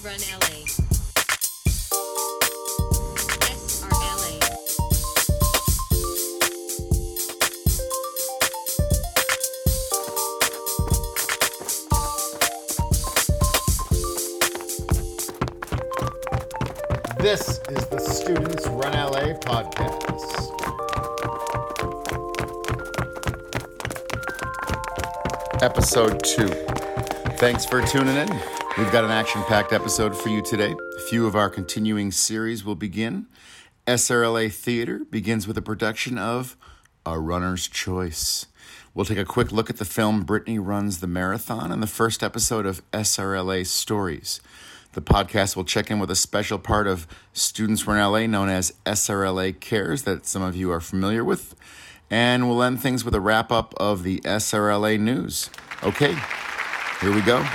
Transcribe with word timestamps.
Students 0.00 0.24
Run 0.32 0.40
LA. 0.40 0.64
This 17.18 17.60
is 17.68 17.86
the 17.88 17.98
Students 18.00 18.66
Run 18.68 18.94
LA 18.94 19.34
podcast. 19.34 20.30
Episode 25.62 26.24
2. 26.24 26.48
Thanks 27.36 27.66
for 27.66 27.82
tuning 27.82 28.16
in. 28.16 28.59
We've 28.80 28.90
got 28.90 29.04
an 29.04 29.10
action 29.10 29.42
packed 29.42 29.74
episode 29.74 30.16
for 30.16 30.30
you 30.30 30.40
today. 30.40 30.74
A 30.96 31.00
few 31.00 31.26
of 31.26 31.36
our 31.36 31.50
continuing 31.50 32.10
series 32.10 32.64
will 32.64 32.74
begin. 32.74 33.26
SRLA 33.86 34.50
Theater 34.50 35.02
begins 35.10 35.46
with 35.46 35.58
a 35.58 35.62
production 35.62 36.16
of 36.16 36.56
A 37.04 37.20
Runner's 37.20 37.68
Choice. 37.68 38.46
We'll 38.94 39.04
take 39.04 39.18
a 39.18 39.26
quick 39.26 39.52
look 39.52 39.68
at 39.68 39.76
the 39.76 39.84
film 39.84 40.22
Brittany 40.22 40.58
Runs 40.58 41.00
the 41.00 41.06
Marathon 41.06 41.70
and 41.70 41.82
the 41.82 41.86
first 41.86 42.22
episode 42.22 42.64
of 42.64 42.80
SRLA 42.90 43.66
Stories. 43.66 44.40
The 44.94 45.02
podcast 45.02 45.56
will 45.56 45.64
check 45.64 45.90
in 45.90 45.98
with 45.98 46.10
a 46.10 46.16
special 46.16 46.58
part 46.58 46.86
of 46.86 47.06
Students 47.34 47.86
Run 47.86 47.98
LA 47.98 48.26
known 48.26 48.48
as 48.48 48.72
SRLA 48.86 49.60
Cares 49.60 50.04
that 50.04 50.24
some 50.24 50.40
of 50.40 50.56
you 50.56 50.72
are 50.72 50.80
familiar 50.80 51.22
with. 51.22 51.54
And 52.08 52.48
we'll 52.48 52.62
end 52.62 52.80
things 52.80 53.04
with 53.04 53.14
a 53.14 53.20
wrap 53.20 53.52
up 53.52 53.74
of 53.76 54.04
the 54.04 54.20
SRLA 54.20 54.98
news. 54.98 55.50
Okay, 55.84 56.16
here 57.02 57.14
we 57.14 57.20
go. 57.20 57.46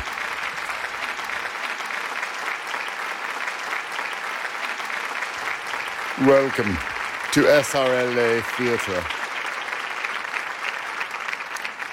Welcome 6.21 6.77
to 7.33 7.43
SRLA 7.43 8.41
Theatre. 8.55 9.03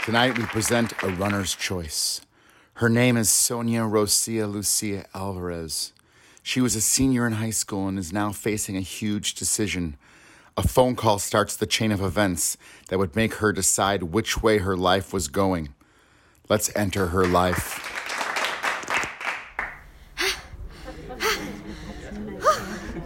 Tonight 0.05 0.39
we 0.39 0.45
present 0.45 0.93
A 1.03 1.09
Runner's 1.09 1.57
Choice. 1.57 2.21
Her 2.75 2.89
name 2.89 3.17
is 3.17 3.29
Sonia 3.29 3.81
Rosia 3.81 4.47
Lucia 4.47 5.07
Alvarez. 5.13 5.93
She 6.41 6.61
was 6.61 6.77
a 6.77 6.81
senior 6.81 7.27
in 7.27 7.33
high 7.33 7.51
school 7.51 7.89
and 7.89 7.99
is 7.99 8.13
now 8.13 8.31
facing 8.31 8.77
a 8.77 8.81
huge 8.81 9.35
decision. 9.35 9.97
A 10.57 10.69
phone 10.69 10.95
call 10.95 11.19
starts 11.19 11.57
the 11.57 11.67
chain 11.67 11.91
of 11.91 12.01
events 12.01 12.57
that 12.91 13.01
would 13.01 13.17
make 13.17 13.35
her 13.35 13.53
decide 13.53 14.05
which 14.05 14.41
way 14.41 14.59
her 14.59 14.77
life 14.77 15.13
was 15.13 15.27
going. 15.27 15.75
Let's 16.49 16.71
enter 16.77 17.09
her 17.09 17.27
life. 17.27 17.89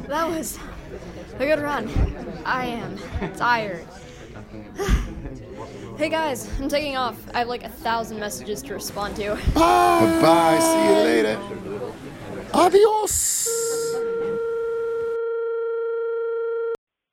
That 0.08 0.28
was 0.28 0.58
a 1.38 1.46
good 1.46 1.60
run. 1.60 1.90
I 2.44 2.66
am 2.66 2.98
tired. 3.36 3.86
hey 5.98 6.08
guys, 6.08 6.48
I'm 6.58 6.68
taking 6.68 6.96
off. 6.96 7.16
I 7.34 7.40
have 7.40 7.48
like 7.48 7.64
a 7.64 7.68
thousand 7.68 8.18
messages 8.18 8.62
to 8.62 8.74
respond 8.74 9.16
to. 9.16 9.34
Bye 9.54 10.20
bye. 10.22 10.58
See 10.58 10.84
you 10.86 10.94
later. 10.94 11.40
Adios. 12.54 13.48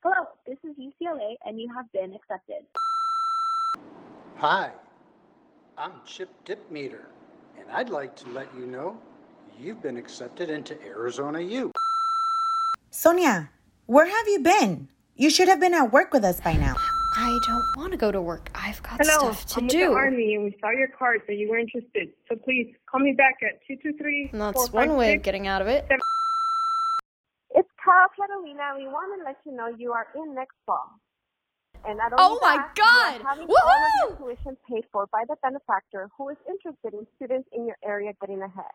Hello, 0.04 0.28
this 0.48 0.58
is 0.64 0.76
UCLA, 0.78 1.36
and 1.46 1.60
you 1.60 1.70
have 1.74 1.92
been 1.92 2.14
accepted. 2.14 2.64
Hi, 4.38 4.72
I'm 5.78 5.94
Chip 6.06 6.30
Dipmeter, 6.46 7.06
and 7.60 7.70
I'd 7.72 7.90
like 7.90 8.16
to 8.18 8.30
let 8.30 8.48
you 8.58 8.66
know 8.68 8.98
you've 9.60 9.82
been 9.82 9.98
accepted 9.98 10.50
into 10.50 10.82
Arizona 10.82 11.42
U. 11.42 11.72
Sonia, 12.90 13.50
where 13.86 14.06
have 14.06 14.28
you 14.28 14.40
been? 14.40 14.88
You 15.16 15.30
should 15.30 15.48
have 15.48 15.60
been 15.60 15.74
at 15.74 15.92
work 15.92 16.14
with 16.14 16.24
us 16.24 16.40
by 16.42 16.54
now. 16.54 16.76
I 17.16 17.40
don't 17.46 17.78
want 17.78 17.92
to 17.92 17.98
go 17.98 18.12
to 18.12 18.22
work. 18.22 18.50
I've 18.56 18.82
got 18.82 19.00
Hello, 19.06 19.32
stuff 19.32 19.46
to 19.54 19.60
I'm 19.60 19.68
do. 19.68 19.78
with 19.80 19.90
the 19.90 19.96
Army, 19.96 20.34
and 20.36 20.44
we 20.46 20.58
saw 20.60 20.72
your 20.72 20.88
card, 20.88 21.22
so 21.28 21.32
you 21.32 21.50
were 21.50 21.60
interested. 21.60 22.10
So 22.28 22.36
please 22.36 22.74
call 22.90 23.02
me 23.02 23.14
back 23.14 23.38
at 23.44 23.60
two 23.68 23.78
two 23.84 23.96
three. 23.98 24.32
That's 24.34 24.72
one 24.72 24.96
way 24.96 25.16
of 25.16 25.22
getting 25.22 25.46
out 25.48 25.62
of 25.62 25.68
it. 25.68 25.86
It's 27.52 27.70
Cal 27.84 28.08
Catalina. 28.18 28.74
We 28.78 28.88
want 28.88 29.20
to 29.20 29.26
let 29.26 29.38
you 29.46 29.56
know 29.56 29.68
you 29.78 29.92
are 29.92 30.08
in 30.16 30.34
next 30.34 30.56
fall. 30.66 30.90
And 31.86 32.00
I 32.02 32.10
don't 32.10 32.20
Oh 32.20 32.40
only 32.40 32.42
my 32.42 32.58
that, 32.58 32.76
God! 32.76 33.14
You 33.20 33.26
are 33.26 33.30
having 33.30 33.48
all 33.50 33.56
of 33.58 34.18
Woohoo! 34.18 34.20
your 34.22 34.36
tuition 34.36 34.58
paid 34.68 34.86
for 34.92 35.06
by 35.12 35.22
the 35.28 35.36
benefactor 35.44 36.10
who 36.18 36.30
is 36.30 36.38
interested 36.50 36.94
in 36.98 37.06
students 37.18 37.48
in 37.52 37.68
your 37.68 37.78
area 37.86 38.14
getting 38.22 38.42
ahead. 38.42 38.74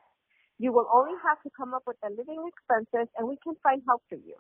You 0.59 0.73
will 0.73 0.87
only 0.93 1.15
have 1.27 1.43
to 1.43 1.51
come 1.57 1.75
up 1.75 1.83
with 1.87 1.97
the 2.03 2.11
living 2.11 2.45
expenses, 2.47 3.09
and 3.17 3.27
we 3.27 3.37
can 3.43 3.57
find 3.63 3.83
help 3.89 4.03
for 4.09 4.17
you. 4.17 4.37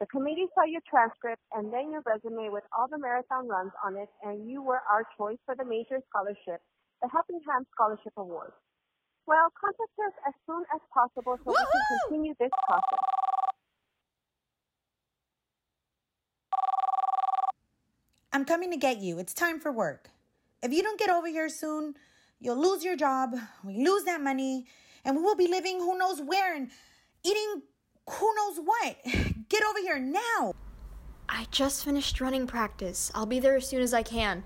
The 0.00 0.06
committee 0.06 0.46
saw 0.54 0.64
your 0.64 0.80
transcript 0.88 1.42
and 1.52 1.70
then 1.70 1.92
your 1.92 2.00
resume 2.06 2.48
with 2.48 2.64
all 2.76 2.88
the 2.88 2.96
marathon 2.96 3.46
runs 3.46 3.72
on 3.84 3.98
it, 3.98 4.08
and 4.22 4.50
you 4.50 4.62
were 4.62 4.80
our 4.90 5.04
choice 5.18 5.36
for 5.44 5.54
the 5.54 5.64
major 5.64 6.00
scholarship, 6.08 6.62
the 7.02 7.08
Helping 7.12 7.38
Hand 7.46 7.66
Scholarship 7.74 8.14
Award. 8.16 8.52
Well, 9.26 9.52
contact 9.60 9.92
us 10.06 10.14
as 10.26 10.34
soon 10.46 10.64
as 10.74 10.80
possible 10.92 11.36
so 11.44 11.50
we 11.50 11.54
can 11.54 11.98
continue 12.08 12.34
this 12.40 12.50
process. 12.66 12.98
I'm 18.32 18.46
coming 18.46 18.70
to 18.70 18.78
get 18.78 19.00
you. 19.00 19.18
It's 19.18 19.34
time 19.34 19.60
for 19.60 19.70
work. 19.70 20.08
If 20.62 20.72
you 20.72 20.82
don't 20.82 20.98
get 20.98 21.10
over 21.10 21.28
here 21.28 21.50
soon, 21.50 21.94
you'll 22.40 22.56
lose 22.56 22.82
your 22.82 22.96
job, 22.96 23.34
we 23.62 23.84
lose 23.84 24.04
that 24.04 24.22
money, 24.22 24.64
and 25.04 25.14
we 25.14 25.22
will 25.22 25.36
be 25.36 25.46
living 25.46 25.78
who 25.78 25.98
knows 25.98 26.22
where 26.22 26.56
and 26.56 26.70
eating 27.22 27.62
who 28.10 28.34
knows 28.34 28.58
what. 28.64 28.96
Get 29.48 29.62
over 29.64 29.78
here 29.78 29.98
now. 29.98 30.52
I 31.28 31.46
just 31.50 31.84
finished 31.84 32.20
running 32.20 32.46
practice. 32.46 33.10
I'll 33.14 33.26
be 33.26 33.40
there 33.40 33.56
as 33.56 33.68
soon 33.68 33.82
as 33.82 33.94
I 33.94 34.02
can. 34.02 34.44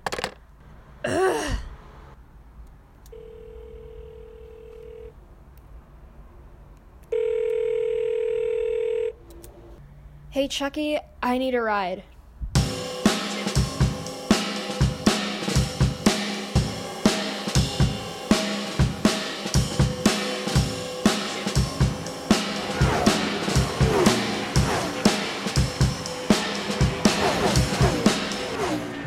Hey 10.30 10.48
Chucky, 10.48 10.98
I 11.22 11.38
need 11.38 11.54
a 11.54 11.62
ride. 11.62 12.02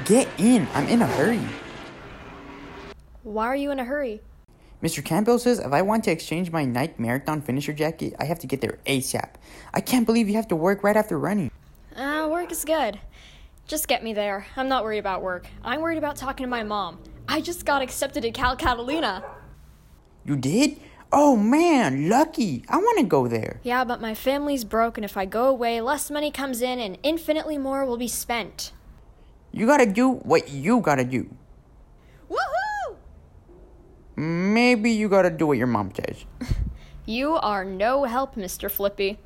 Get 0.07 0.29
in. 0.38 0.66
I'm 0.73 0.88
in 0.88 1.01
a 1.01 1.06
hurry. 1.06 1.41
Why 3.23 3.47
are 3.47 3.57
you 3.57 3.72
in 3.72 3.79
a 3.79 3.84
hurry? 3.84 4.22
Mr. 4.81 5.03
Campbell 5.03 5.38
says 5.38 5.59
if 5.59 5.73
I 5.73 5.81
want 5.81 6.06
to 6.06 6.12
exchange 6.12 6.50
my 6.50 6.63
Nike 6.63 6.94
Marathon 6.97 7.41
finisher 7.41 7.73
jacket, 7.73 8.13
I 8.17 8.23
have 8.23 8.40
to 8.40 8.47
get 8.47 8.62
there 8.62 8.79
ASAP. 8.85 9.31
I 9.73 9.81
can't 9.81 10.06
believe 10.06 10.29
you 10.29 10.35
have 10.35 10.47
to 10.47 10.56
work 10.56 10.81
right 10.81 10.96
after 10.96 11.19
running. 11.19 11.51
Uh, 11.94 12.29
work 12.31 12.53
is 12.53 12.63
good. 12.63 13.01
Just 13.67 13.90
get 13.90 14.01
me 14.01 14.13
there. 14.13 14.47
I'm 14.56 14.69
not 14.69 14.85
worried 14.85 15.00
about 15.00 15.23
work. 15.23 15.47
I'm 15.62 15.81
worried 15.81 15.97
about 15.97 16.16
talking 16.16 16.46
to 16.46 16.50
my 16.50 16.63
mom. 16.63 17.00
I 17.28 17.41
just 17.41 17.66
got 17.66 17.81
accepted 17.81 18.23
at 18.23 18.34
Cal 18.34 18.56
Catalina. 18.56 19.25
You 20.23 20.38
did? 20.38 20.79
Oh 21.12 21.35
man, 21.35 22.07
lucky. 22.07 22.63
I 22.69 22.78
want 22.78 23.00
to 23.00 23.03
go 23.03 23.28
there. 23.28 23.59
Yeah, 23.62 23.84
but 23.84 24.00
my 24.00 24.16
family's 24.16 24.63
broke, 24.63 24.97
and 24.97 25.03
if 25.03 25.17
I 25.17 25.25
go 25.25 25.50
away, 25.50 25.81
less 25.81 26.09
money 26.09 26.31
comes 26.31 26.62
in 26.62 26.79
and 26.79 26.97
infinitely 27.03 27.57
more 27.57 27.85
will 27.85 27.97
be 27.97 28.07
spent. 28.07 28.72
You 29.52 29.66
gotta 29.66 29.85
do 29.85 30.12
what 30.12 30.50
you 30.50 30.81
gotta 30.81 31.03
do. 31.03 31.30
Woohoo! 32.30 32.96
Maybe 34.16 34.91
you 34.91 35.09
gotta 35.09 35.30
do 35.30 35.47
what 35.47 35.58
your 35.58 35.68
mom 35.68 35.91
says. 35.94 36.25
You 37.09 37.35
are 37.35 37.64
no 37.64 38.03
help, 38.03 38.35
Mr. 38.35 38.70
Flippy. 38.70 39.17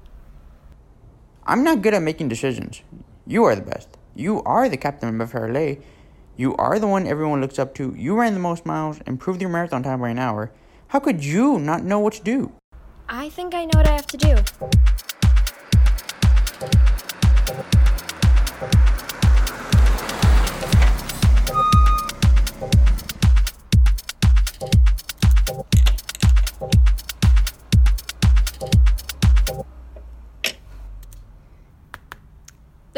I'm 1.48 1.64
not 1.64 1.82
good 1.82 1.96
at 1.96 2.04
making 2.04 2.30
decisions. 2.30 2.84
You 3.26 3.44
are 3.46 3.56
the 3.56 3.64
best. 3.64 3.98
You 4.14 4.44
are 4.44 4.70
the 4.70 4.78
captain 4.78 5.20
of 5.20 5.32
SRLA. 5.32 5.82
You 6.38 6.56
are 6.58 6.78
the 6.78 6.86
one 6.86 7.08
everyone 7.08 7.42
looks 7.42 7.58
up 7.58 7.74
to. 7.76 7.96
You 7.98 8.20
ran 8.20 8.36
the 8.36 8.40
most 8.40 8.68
miles, 8.68 9.00
improved 9.08 9.42
your 9.42 9.50
marathon 9.50 9.82
time 9.82 10.00
by 10.00 10.10
an 10.10 10.20
hour. 10.20 10.52
How 10.90 11.00
could 11.00 11.26
you 11.26 11.58
not 11.58 11.84
know 11.84 11.98
what 11.98 12.14
to 12.14 12.22
do? 12.22 12.52
I 13.10 13.30
think 13.30 13.56
I 13.56 13.66
know 13.66 13.72
what 13.74 13.88
I 13.88 13.96
have 13.96 14.06
to 14.08 14.18
do. 14.18 14.36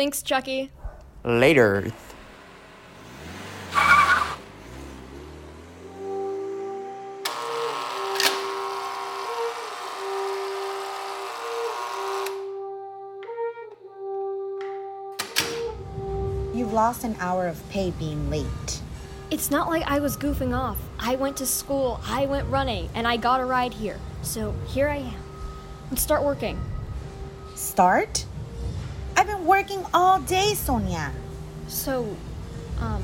Thanks, 0.04 0.22
Chucky. 0.22 0.70
Later. 1.24 1.86
You've 16.54 16.74
lost 16.74 17.06
an 17.06 17.16
hour 17.22 17.48
of 17.48 17.64
pay 17.70 17.92
being 17.92 18.30
late. 18.30 18.46
It's 19.32 19.50
not 19.50 19.70
like 19.70 19.84
I 19.90 20.00
was 20.00 20.18
goofing 20.18 20.54
off. 20.54 20.78
I 21.00 21.16
went 21.16 21.38
to 21.38 21.46
school, 21.46 22.02
I 22.06 22.26
went 22.26 22.50
running, 22.50 22.90
and 22.94 23.08
I 23.08 23.16
got 23.16 23.40
a 23.40 23.46
ride 23.46 23.74
here. 23.74 24.02
So 24.22 24.54
here 24.68 24.90
I 24.90 24.98
am. 24.98 25.24
Let's 25.90 26.04
start 26.04 26.24
working. 26.24 26.60
Start? 27.56 28.26
Working 29.44 29.86
all 29.94 30.20
day, 30.22 30.54
Sonia. 30.54 31.12
So, 31.68 32.16
um, 32.80 33.04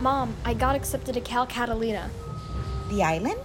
Mom, 0.00 0.34
I 0.46 0.54
got 0.54 0.76
accepted 0.76 1.12
to 1.12 1.20
Cal 1.20 1.46
Catalina. 1.46 2.08
The 2.88 3.02
island? 3.02 3.38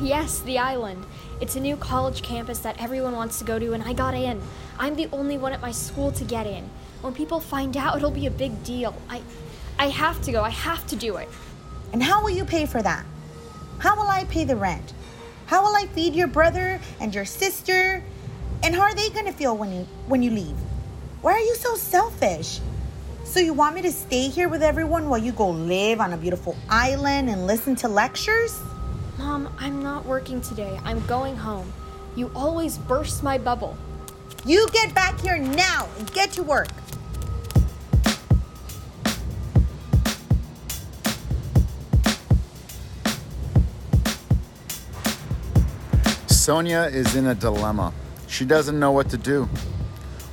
Yes, 0.00 0.40
the 0.40 0.58
island. 0.58 1.04
It's 1.42 1.56
a 1.56 1.60
new 1.60 1.76
college 1.76 2.22
campus 2.22 2.60
that 2.60 2.80
everyone 2.80 3.12
wants 3.12 3.38
to 3.40 3.44
go 3.44 3.58
to, 3.58 3.74
and 3.74 3.82
I 3.82 3.92
got 3.92 4.14
in. 4.14 4.40
I'm 4.78 4.96
the 4.96 5.10
only 5.12 5.36
one 5.36 5.52
at 5.52 5.60
my 5.60 5.72
school 5.72 6.10
to 6.12 6.24
get 6.24 6.46
in. 6.46 6.70
When 7.02 7.12
people 7.12 7.38
find 7.38 7.76
out, 7.76 7.98
it'll 7.98 8.10
be 8.10 8.26
a 8.26 8.30
big 8.30 8.64
deal. 8.64 8.94
I, 9.10 9.20
I 9.78 9.88
have 9.90 10.22
to 10.22 10.32
go. 10.32 10.42
I 10.42 10.50
have 10.50 10.86
to 10.86 10.96
do 10.96 11.16
it. 11.16 11.28
And 11.92 12.02
how 12.02 12.22
will 12.22 12.30
you 12.30 12.46
pay 12.46 12.64
for 12.64 12.80
that? 12.80 13.04
How 13.78 13.94
will 13.94 14.08
I 14.08 14.24
pay 14.24 14.44
the 14.44 14.56
rent? 14.56 14.94
How 15.46 15.62
will 15.62 15.76
I 15.76 15.86
feed 15.88 16.14
your 16.14 16.28
brother 16.28 16.80
and 16.98 17.14
your 17.14 17.26
sister? 17.26 18.02
And 18.64 18.74
how 18.74 18.80
are 18.80 18.94
they 18.94 19.10
going 19.10 19.26
to 19.26 19.32
feel 19.32 19.54
when 19.54 19.70
you 19.70 19.86
when 20.06 20.22
you 20.22 20.30
leave? 20.30 20.56
Why 21.20 21.32
are 21.32 21.38
you 21.38 21.54
so 21.54 21.74
selfish? 21.74 22.60
So 23.22 23.38
you 23.38 23.52
want 23.52 23.74
me 23.74 23.82
to 23.82 23.92
stay 23.92 24.28
here 24.28 24.48
with 24.48 24.62
everyone 24.62 25.10
while 25.10 25.18
you 25.18 25.32
go 25.32 25.50
live 25.50 26.00
on 26.00 26.14
a 26.14 26.16
beautiful 26.16 26.56
island 26.70 27.28
and 27.28 27.46
listen 27.46 27.76
to 27.76 27.88
lectures? 27.88 28.58
Mom, 29.18 29.54
I'm 29.58 29.82
not 29.82 30.06
working 30.06 30.40
today. 30.40 30.80
I'm 30.82 31.04
going 31.04 31.36
home. 31.36 31.70
You 32.16 32.30
always 32.34 32.78
burst 32.78 33.22
my 33.22 33.36
bubble. 33.36 33.76
You 34.46 34.66
get 34.72 34.94
back 34.94 35.20
here 35.20 35.36
now 35.36 35.86
and 35.98 36.10
get 36.14 36.32
to 36.32 36.42
work. 36.42 36.68
Sonia 46.28 46.84
is 46.84 47.14
in 47.14 47.26
a 47.26 47.34
dilemma. 47.34 47.92
She 48.34 48.44
doesn't 48.44 48.80
know 48.80 48.90
what 48.90 49.10
to 49.10 49.16
do. 49.16 49.44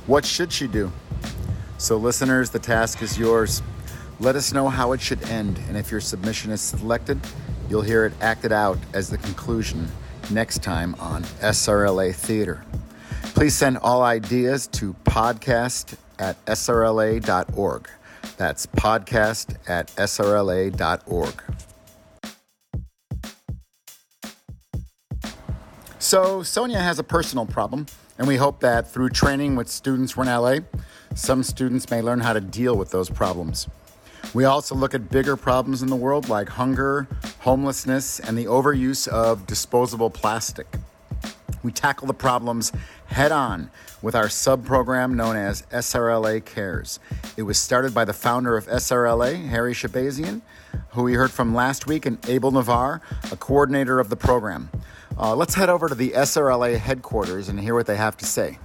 What 0.08 0.24
should 0.24 0.52
she 0.52 0.66
do? 0.66 0.90
So, 1.78 1.96
listeners, 1.96 2.50
the 2.50 2.58
task 2.58 3.00
is 3.00 3.16
yours. 3.16 3.62
Let 4.18 4.34
us 4.34 4.52
know 4.52 4.68
how 4.68 4.90
it 4.90 5.00
should 5.00 5.22
end, 5.28 5.60
and 5.68 5.76
if 5.76 5.92
your 5.92 6.00
submission 6.00 6.50
is 6.50 6.60
selected, 6.60 7.20
you'll 7.70 7.82
hear 7.82 8.04
it 8.04 8.12
acted 8.20 8.50
out 8.50 8.76
as 8.92 9.08
the 9.08 9.18
conclusion 9.18 9.86
next 10.32 10.64
time 10.64 10.96
on 10.98 11.22
SRLA 11.42 12.12
Theater. 12.12 12.64
Please 13.36 13.54
send 13.54 13.78
all 13.78 14.02
ideas 14.02 14.66
to 14.78 14.94
podcast 15.04 15.96
at 16.18 16.44
srla.org. 16.46 17.88
That's 18.36 18.66
podcast 18.66 19.54
at 19.68 19.86
srla.org. 19.94 21.42
So, 26.12 26.42
Sonia 26.42 26.78
has 26.78 26.98
a 26.98 27.02
personal 27.02 27.46
problem, 27.46 27.86
and 28.18 28.28
we 28.28 28.36
hope 28.36 28.60
that 28.60 28.86
through 28.86 29.08
training 29.08 29.56
with 29.56 29.70
students 29.70 30.12
from 30.12 30.26
LA, 30.26 30.56
some 31.14 31.42
students 31.42 31.88
may 31.90 32.02
learn 32.02 32.20
how 32.20 32.34
to 32.34 32.40
deal 32.42 32.76
with 32.76 32.90
those 32.90 33.08
problems. 33.08 33.66
We 34.34 34.44
also 34.44 34.74
look 34.74 34.92
at 34.92 35.08
bigger 35.08 35.38
problems 35.38 35.80
in 35.80 35.88
the 35.88 35.96
world 35.96 36.28
like 36.28 36.50
hunger, 36.50 37.08
homelessness, 37.38 38.20
and 38.20 38.36
the 38.36 38.44
overuse 38.44 39.08
of 39.08 39.46
disposable 39.46 40.10
plastic. 40.10 40.66
We 41.62 41.72
tackle 41.72 42.06
the 42.06 42.12
problems 42.12 42.72
head 43.12 43.30
on 43.30 43.70
with 44.00 44.14
our 44.14 44.28
sub 44.28 44.64
program 44.64 45.14
known 45.14 45.36
as 45.36 45.62
SRLA 45.70 46.44
Cares. 46.44 46.98
It 47.36 47.42
was 47.42 47.58
started 47.58 47.94
by 47.94 48.04
the 48.04 48.12
founder 48.12 48.56
of 48.56 48.66
SRLA, 48.66 49.48
Harry 49.48 49.74
Shabazian, 49.74 50.40
who 50.90 51.02
we 51.04 51.14
heard 51.14 51.30
from 51.30 51.54
last 51.54 51.86
week, 51.86 52.06
and 52.06 52.18
Abel 52.28 52.50
Navar, 52.50 53.00
a 53.30 53.36
coordinator 53.36 54.00
of 54.00 54.08
the 54.08 54.16
program. 54.16 54.70
Uh, 55.18 55.36
let's 55.36 55.54
head 55.54 55.68
over 55.68 55.88
to 55.88 55.94
the 55.94 56.10
SRLA 56.10 56.78
headquarters 56.78 57.48
and 57.48 57.60
hear 57.60 57.74
what 57.74 57.86
they 57.86 57.96
have 57.96 58.16
to 58.16 58.24
say. 58.24 58.58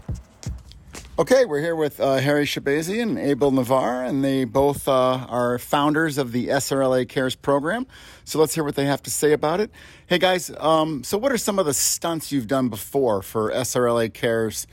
Okay, 1.20 1.46
we're 1.46 1.62
here 1.62 1.76
with 1.76 2.00
uh, 2.00 2.18
Harry 2.18 2.46
Shabazi 2.46 3.02
and 3.02 3.18
Abel 3.18 3.52
Navar, 3.52 4.08
and 4.08 4.24
they 4.24 4.44
both 4.44 4.88
uh, 4.88 5.26
are 5.28 5.58
founders 5.58 6.20
of 6.20 6.32
the 6.32 6.50
SRLA 6.50 7.10
Cares 7.10 7.34
program. 7.34 7.88
So 8.24 8.38
let's 8.38 8.54
hear 8.54 8.64
what 8.64 8.76
they 8.76 8.86
have 8.86 9.02
to 9.02 9.10
say 9.10 9.32
about 9.32 9.60
it. 9.60 9.72
Hey 10.06 10.20
guys, 10.20 10.52
um, 10.60 11.04
so 11.04 11.18
what 11.18 11.32
are 11.32 11.38
some 11.40 11.58
of 11.58 11.66
the 11.66 11.74
stunts 11.74 12.32
you've 12.32 12.46
done 12.46 12.70
before 12.70 13.24
for 13.24 13.52
SRLA 13.52 14.14
Cares 14.14 14.68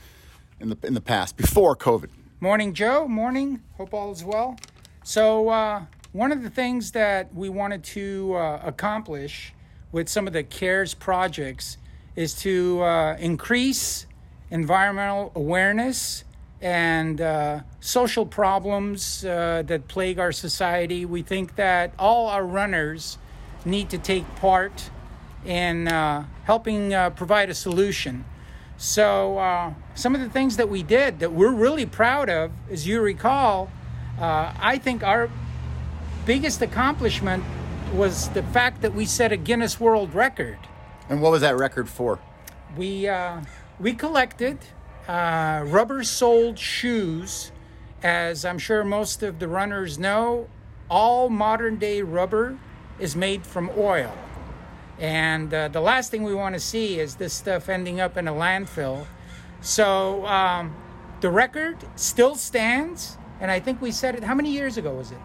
in 0.59 0.69
the 0.69 0.77
in 0.83 0.93
the 0.93 1.01
past, 1.01 1.35
before 1.35 1.75
COVID? 1.75 2.11
Morning, 2.39 2.75
Joe. 2.75 3.07
Morning. 3.07 3.63
Hope 3.77 3.95
all 3.95 4.11
is 4.11 4.23
well. 4.23 4.55
So, 5.03 5.49
uh, 5.49 5.85
one 6.11 6.31
of 6.31 6.43
the 6.43 6.51
things 6.51 6.91
that 6.91 7.33
we 7.33 7.49
wanted 7.49 7.83
to 7.85 8.35
uh, 8.35 8.61
accomplish 8.63 9.51
with 9.91 10.07
some 10.07 10.27
of 10.27 10.33
the 10.33 10.43
CARES 10.43 10.93
projects 10.93 11.79
is 12.15 12.35
to 12.41 12.83
uh, 12.83 13.17
increase 13.17 14.05
environmental 14.51 15.31
awareness 15.33 16.23
and 16.65 17.21
uh, 17.21 17.59
social 17.79 18.25
problems 18.25 19.23
uh, 19.23 19.61
that 19.67 19.87
plague 19.87 20.17
our 20.17 20.31
society. 20.31 21.05
We 21.05 21.21
think 21.21 21.57
that 21.57 21.93
all 21.99 22.27
our 22.27 22.43
runners 22.43 23.19
need 23.65 23.91
to 23.91 23.99
take 23.99 24.25
part 24.37 24.89
in 25.45 25.87
uh, 25.87 26.25
helping 26.45 26.91
uh, 26.91 27.11
provide 27.11 27.51
a 27.51 27.53
solution. 27.53 28.25
So, 28.77 29.37
uh, 29.37 29.73
some 29.93 30.15
of 30.15 30.21
the 30.21 30.29
things 30.29 30.57
that 30.57 30.67
we 30.67 30.81
did 30.81 31.19
that 31.19 31.31
we're 31.31 31.53
really 31.53 31.85
proud 31.85 32.29
of, 32.29 32.51
as 32.71 32.87
you 32.87 32.99
recall, 32.99 33.69
uh, 34.19 34.51
I 34.59 34.79
think 34.79 35.03
our 35.03 35.29
biggest 36.25 36.63
accomplishment 36.63 37.43
was 37.93 38.29
the 38.29 38.41
fact 38.41 38.81
that 38.81 38.95
we 38.95 39.05
set 39.05 39.31
a 39.31 39.37
Guinness 39.37 39.79
World 39.79 40.15
Record. 40.15 40.57
And 41.09 41.21
what 41.21 41.31
was 41.31 41.41
that 41.41 41.57
record 41.57 41.87
for? 41.87 42.17
We 42.75 43.07
uh, 43.07 43.41
we 43.79 43.93
collected 43.93 44.57
uh, 45.07 45.63
rubber 45.65 46.03
soled 46.03 46.57
shoes. 46.59 47.51
As 48.03 48.45
I'm 48.45 48.59
sure 48.59 48.83
most 48.83 49.23
of 49.23 49.39
the 49.39 49.47
runners 49.47 49.97
know, 49.97 50.47
all 50.89 51.29
modern 51.29 51.77
day 51.77 52.01
rubber 52.01 52.57
is 52.99 53.15
made 53.15 53.45
from 53.45 53.71
oil. 53.77 54.15
And 54.99 55.53
uh, 55.53 55.67
the 55.69 55.81
last 55.81 56.11
thing 56.11 56.23
we 56.23 56.35
want 56.35 56.53
to 56.53 56.59
see 56.59 56.99
is 56.99 57.15
this 57.15 57.33
stuff 57.33 57.67
ending 57.67 57.99
up 57.99 58.15
in 58.17 58.27
a 58.27 58.33
landfill. 58.33 59.05
So 59.61 60.25
um, 60.27 60.75
the 61.21 61.29
record 61.29 61.77
still 61.95 62.35
stands. 62.35 63.17
And 63.41 63.51
I 63.51 63.59
think 63.59 63.81
we 63.81 63.91
said 63.91 64.15
it, 64.15 64.23
how 64.23 64.35
many 64.35 64.51
years 64.51 64.77
ago 64.77 64.93
was 64.93 65.11
it? 65.11 65.17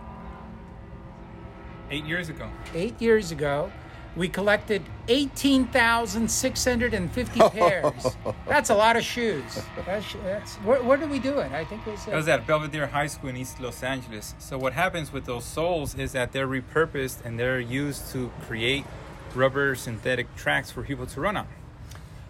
Eight 1.90 2.05
years 2.05 2.28
ago. 2.28 2.49
Eight 2.75 3.00
years 3.00 3.31
ago. 3.31 3.71
We 4.17 4.29
collected 4.29 4.83
18,650 5.09 7.40
pairs. 7.50 8.17
That's 8.49 8.71
a 8.71 8.75
lot 8.75 8.97
of 8.97 9.05
shoes. 9.05 9.62
That's, 9.87 10.14
that's, 10.25 10.57
where, 10.57 10.83
where 10.83 10.97
did 10.97 11.11
we 11.11 11.21
do 11.21 11.38
it? 11.38 11.52
I 11.52 11.64
think 11.64 11.87
it 11.87 11.93
was. 11.93 12.09
It 12.09 12.14
was 12.14 12.26
at 12.29 12.47
Belvedere 12.47 12.88
High 12.88 13.07
School 13.07 13.31
in 13.31 13.37
East 13.37 13.61
Los 13.61 13.83
Angeles. 13.83 14.35
So 14.38 14.59
what 14.59 14.73
happens 14.73 15.12
with 15.12 15.26
those 15.26 15.45
soles 15.45 15.95
is 15.95 16.12
that 16.12 16.33
they're 16.33 16.49
repurposed 16.49 17.25
and 17.25 17.38
they're 17.38 17.61
used 17.61 18.11
to 18.12 18.33
create 18.43 18.85
rubber 19.35 19.75
synthetic 19.76 20.35
tracks 20.37 20.71
for 20.71 20.83
people 20.83 21.07
to 21.07 21.21
run 21.21 21.37
on. 21.37 21.47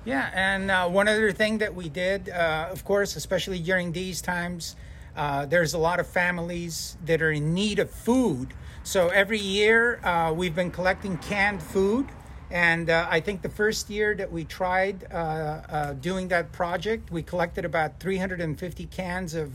Yeah, 0.05 0.31
and 0.35 0.71
uh, 0.71 0.89
one 0.89 1.09
other 1.09 1.33
thing 1.33 1.59
that 1.59 1.75
we 1.75 1.89
did, 1.89 2.29
uh, 2.31 2.69
of 2.71 2.85
course, 2.85 3.17
especially 3.17 3.59
during 3.59 3.93
these 3.93 4.23
times, 4.23 4.77
uh, 5.21 5.45
there's 5.45 5.75
a 5.75 5.79
lot 5.79 6.01
of 6.01 6.07
families 6.07 6.97
that 7.05 7.21
are 7.21 7.31
in 7.31 7.53
need 7.53 7.79
of 7.79 7.91
food. 7.91 8.55
So 8.85 9.09
every 9.09 9.39
year 9.39 10.01
uh, 10.03 10.33
we've 10.33 10.55
been 10.55 10.71
collecting 10.71 11.19
canned 11.19 11.63
food. 11.63 12.09
And 12.51 12.89
uh, 12.89 13.07
I 13.11 13.21
think 13.21 13.43
the 13.43 13.51
first 13.51 13.91
year 13.91 14.15
that 14.15 14.33
we 14.33 14.45
tried 14.45 15.07
uh, 15.13 15.15
uh, 15.15 15.93
doing 15.93 16.29
that 16.29 16.53
project, 16.53 17.13
we 17.13 17.23
collected 17.23 17.67
about 17.67 18.01
350 18.01 18.87
cans 18.87 19.35
of 19.35 19.53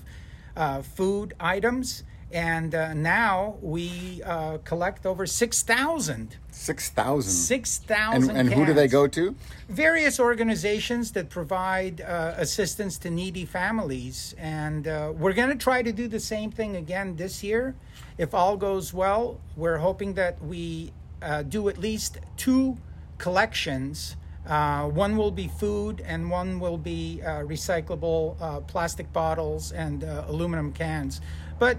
uh, 0.56 0.84
food 0.84 1.34
items. 1.40 2.04
And 2.36 2.76
uh, 2.76 2.94
now 2.94 3.56
we 3.62 4.22
uh, 4.26 4.58
collect 4.66 5.06
over 5.06 5.26
6,000. 5.26 6.36
6,000. 6.52 7.32
6,000 7.32 8.30
And, 8.30 8.38
and 8.38 8.54
who 8.54 8.66
do 8.66 8.74
they 8.74 8.90
go 8.90 9.08
to? 9.08 9.34
various 9.70 10.20
organizations 10.20 11.14
that 11.14 11.30
provide 11.30 12.02
uh, 12.02 12.34
assistance 12.36 12.98
to 12.98 13.10
needy 13.10 13.46
families. 13.46 14.36
And 14.38 14.86
uh, 14.86 15.14
we're 15.16 15.32
going 15.32 15.48
to 15.50 15.56
try 15.56 15.82
to 15.82 15.94
do 15.94 16.10
the 16.10 16.20
same 16.20 16.52
thing 16.52 16.76
again 16.76 17.16
this 17.16 17.42
year. 17.42 17.74
If 18.18 18.34
all 18.34 18.58
goes 18.58 18.94
well, 18.94 19.40
we're 19.56 19.78
hoping 19.78 20.14
that 20.16 20.44
we 20.44 20.92
uh, 21.22 21.44
do 21.44 21.70
at 21.70 21.78
least 21.78 22.20
two 22.36 22.78
collections. 23.18 24.18
Uh, 24.46 24.88
one 24.90 25.16
will 25.18 25.32
be 25.32 25.48
food, 25.48 26.04
and 26.06 26.30
one 26.30 26.60
will 26.60 26.78
be 26.78 27.22
uh, 27.24 27.40
recyclable 27.44 28.36
uh, 28.40 28.60
plastic 28.60 29.12
bottles 29.14 29.72
and 29.72 30.04
aluminum 30.04 30.72
cans. 30.72 31.22
But 31.60 31.78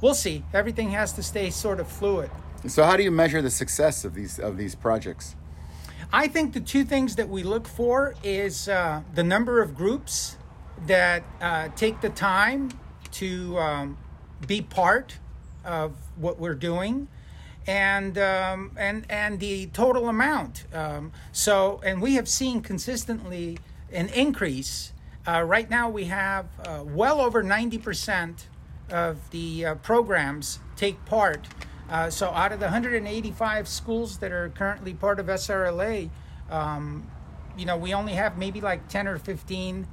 we'll 0.00 0.14
see. 0.14 0.44
Everything 0.52 0.90
has 0.90 1.12
to 1.14 1.22
stay 1.22 1.50
sort 1.50 1.80
of 1.80 1.88
fluid. 1.88 2.30
So 2.66 2.84
how 2.84 2.96
do 2.96 3.02
you 3.02 3.10
measure 3.10 3.40
the 3.42 3.50
success 3.50 4.04
of 4.04 4.14
these 4.14 4.38
of 4.38 4.56
these 4.56 4.74
projects? 4.74 5.36
I 6.12 6.28
think 6.28 6.52
the 6.52 6.60
two 6.60 6.84
things 6.84 7.16
that 7.16 7.28
we 7.28 7.42
look 7.42 7.66
for 7.66 8.14
is 8.22 8.68
uh, 8.68 9.02
the 9.14 9.24
number 9.24 9.60
of 9.60 9.74
groups 9.74 10.36
that 10.86 11.24
uh, 11.40 11.68
take 11.76 12.00
the 12.00 12.10
time 12.10 12.70
to 13.12 13.58
um, 13.58 13.98
be 14.46 14.62
part 14.62 15.18
of 15.64 15.94
what 16.16 16.38
we're 16.38 16.54
doing 16.54 17.08
and 17.66 18.18
um, 18.18 18.72
and 18.76 19.04
and 19.08 19.40
the 19.40 19.66
total 19.66 20.08
amount. 20.08 20.64
Um, 20.72 21.12
so, 21.32 21.80
and 21.84 22.00
we 22.00 22.14
have 22.14 22.28
seen 22.28 22.62
consistently 22.62 23.58
an 23.92 24.08
increase. 24.08 24.92
Uh, 25.26 25.42
right 25.42 25.68
now, 25.68 25.88
we 25.88 26.04
have 26.04 26.46
uh, 26.64 26.84
well 26.84 27.20
over 27.20 27.42
ninety 27.42 27.78
percent 27.78 28.46
of 28.90 29.30
the 29.30 29.66
uh, 29.66 29.74
programs 29.76 30.60
take 30.76 31.04
part. 31.04 31.46
Uh, 31.88 32.10
so, 32.10 32.30
out 32.30 32.52
of 32.52 32.58
the 32.58 32.66
185 32.66 33.68
schools 33.68 34.18
that 34.18 34.32
are 34.32 34.48
currently 34.50 34.92
part 34.92 35.20
of 35.20 35.26
SRLA, 35.26 36.10
um, 36.50 37.08
you 37.56 37.64
know, 37.64 37.76
we 37.76 37.94
only 37.94 38.12
have 38.12 38.36
maybe 38.36 38.60
like 38.60 38.88
10 38.88 39.06
or 39.06 39.18
15 39.18 39.86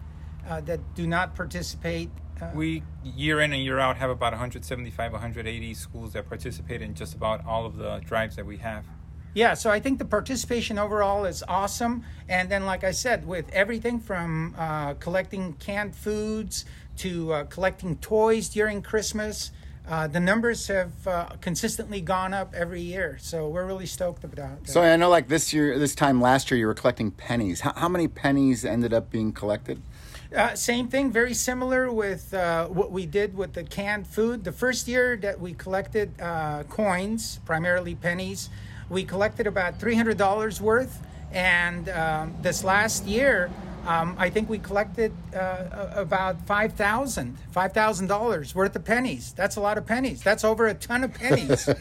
uh, 0.47 0.61
that 0.61 0.95
do 0.95 1.07
not 1.07 1.35
participate. 1.35 2.09
Uh, 2.41 2.49
We 2.55 2.83
year 3.03 3.39
in 3.41 3.53
and 3.53 3.63
year 3.63 3.79
out 3.79 3.97
have 3.97 4.09
about 4.09 4.33
175, 4.33 5.11
180 5.11 5.73
schools 5.75 6.13
that 6.13 6.27
participate 6.27 6.81
in 6.81 6.95
just 6.95 7.13
about 7.13 7.45
all 7.45 7.65
of 7.65 7.77
the 7.77 8.01
drives 8.05 8.35
that 8.35 8.45
we 8.45 8.57
have. 8.57 8.85
Yeah, 9.35 9.55
so 9.55 9.71
I 9.71 9.79
think 9.79 9.97
the 9.97 10.05
participation 10.05 10.77
overall 10.77 11.25
is 11.25 11.43
awesome. 11.47 12.03
And 12.29 12.49
then, 12.49 12.65
like 12.67 12.83
I 12.83 12.91
said, 12.91 13.25
with 13.25 13.49
everything 13.51 13.99
from 13.99 14.53
uh, 14.57 14.93
collecting 14.95 15.53
canned 15.53 15.95
foods 15.95 16.65
to 16.97 17.33
uh, 17.33 17.43
collecting 17.45 17.97
toys 17.97 18.49
during 18.49 18.81
Christmas, 18.81 19.51
uh, 19.87 20.07
the 20.07 20.19
numbers 20.19 20.67
have 20.67 21.07
uh, 21.07 21.25
consistently 21.41 21.99
gone 21.99 22.33
up 22.33 22.53
every 22.55 22.81
year. 22.81 23.17
So 23.19 23.49
we're 23.49 23.65
really 23.65 23.85
stoked 23.85 24.23
about 24.23 24.63
that. 24.63 24.69
So 24.69 24.81
I 24.81 24.95
know, 24.95 25.09
like 25.09 25.27
this 25.27 25.53
year, 25.53 25.77
this 25.77 25.93
time 25.93 26.21
last 26.21 26.49
year, 26.49 26.57
you 26.57 26.67
were 26.67 26.73
collecting 26.73 27.11
pennies. 27.11 27.61
How, 27.61 27.73
how 27.73 27.89
many 27.89 28.07
pennies 28.07 28.63
ended 28.63 28.93
up 28.93 29.09
being 29.09 29.33
collected? 29.33 29.81
Uh, 30.35 30.55
same 30.55 30.87
thing, 30.87 31.11
very 31.11 31.33
similar 31.33 31.91
with 31.91 32.33
uh, 32.33 32.65
what 32.67 32.91
we 32.91 33.05
did 33.05 33.35
with 33.35 33.53
the 33.53 33.63
canned 33.63 34.07
food. 34.07 34.43
The 34.43 34.51
first 34.51 34.87
year 34.87 35.17
that 35.17 35.39
we 35.39 35.53
collected 35.53 36.19
uh, 36.19 36.63
coins, 36.63 37.39
primarily 37.45 37.93
pennies, 37.93 38.49
we 38.89 39.03
collected 39.03 39.47
about 39.47 39.79
$300 39.79 40.61
worth. 40.61 41.05
And 41.31 41.89
um, 41.89 42.35
this 42.41 42.63
last 42.63 43.05
year, 43.05 43.51
um, 43.85 44.15
I 44.17 44.29
think 44.29 44.49
we 44.49 44.59
collected 44.59 45.11
uh, 45.35 45.89
about 45.95 46.45
$5,000, 46.45 47.33
$5,000 47.53 48.55
worth 48.55 48.75
of 48.75 48.85
pennies. 48.85 49.33
That's 49.33 49.55
a 49.55 49.59
lot 49.61 49.77
of 49.77 49.85
pennies. 49.85 50.23
That's 50.23 50.43
over 50.43 50.67
a 50.67 50.73
ton 50.73 51.03
of 51.03 51.13
pennies. 51.13 51.69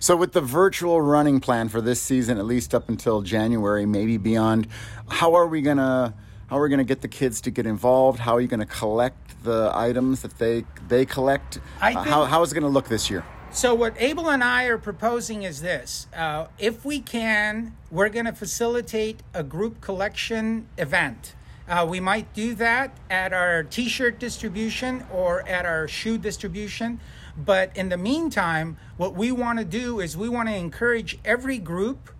So 0.00 0.16
with 0.16 0.32
the 0.32 0.40
virtual 0.40 1.00
running 1.00 1.40
plan 1.40 1.68
for 1.68 1.80
this 1.80 2.00
season, 2.00 2.38
at 2.38 2.44
least 2.46 2.74
up 2.74 2.88
until 2.88 3.22
January, 3.22 3.86
maybe 3.86 4.16
beyond, 4.18 4.68
how 5.08 5.34
are 5.34 5.46
we 5.46 5.62
gonna 5.62 6.14
how 6.48 6.58
are 6.58 6.62
we 6.62 6.68
gonna 6.68 6.84
get 6.84 7.00
the 7.00 7.08
kids 7.08 7.40
to 7.42 7.50
get 7.50 7.66
involved? 7.66 8.18
How 8.20 8.36
are 8.36 8.40
you 8.40 8.46
gonna 8.48 8.66
collect 8.66 9.42
the 9.42 9.70
items 9.74 10.22
that 10.22 10.38
they 10.38 10.64
they 10.88 11.04
collect? 11.06 11.60
I 11.80 11.94
Uh, 11.94 12.02
how 12.02 12.24
how 12.24 12.42
is 12.42 12.52
it 12.52 12.54
gonna 12.54 12.68
look 12.68 12.88
this 12.88 13.10
year? 13.10 13.24
So 13.56 13.74
what 13.74 13.94
Abel 13.98 14.28
and 14.28 14.44
I 14.44 14.64
are 14.64 14.76
proposing 14.76 15.42
is 15.42 15.62
this: 15.62 16.08
uh, 16.14 16.48
if 16.58 16.84
we 16.84 17.00
can, 17.00 17.74
we're 17.90 18.10
going 18.10 18.26
to 18.26 18.34
facilitate 18.34 19.22
a 19.32 19.42
group 19.42 19.80
collection 19.80 20.68
event. 20.76 21.34
Uh, 21.66 21.86
we 21.88 21.98
might 21.98 22.34
do 22.34 22.54
that 22.56 22.94
at 23.08 23.32
our 23.32 23.62
T-shirt 23.62 24.18
distribution 24.18 25.06
or 25.10 25.40
at 25.48 25.64
our 25.64 25.88
shoe 25.88 26.18
distribution. 26.18 27.00
But 27.34 27.74
in 27.74 27.88
the 27.88 27.96
meantime, 27.96 28.76
what 28.98 29.14
we 29.14 29.32
want 29.32 29.58
to 29.58 29.64
do 29.64 30.00
is 30.00 30.18
we 30.18 30.28
want 30.28 30.50
to 30.50 30.54
encourage 30.54 31.18
every 31.24 31.56
group 31.56 32.10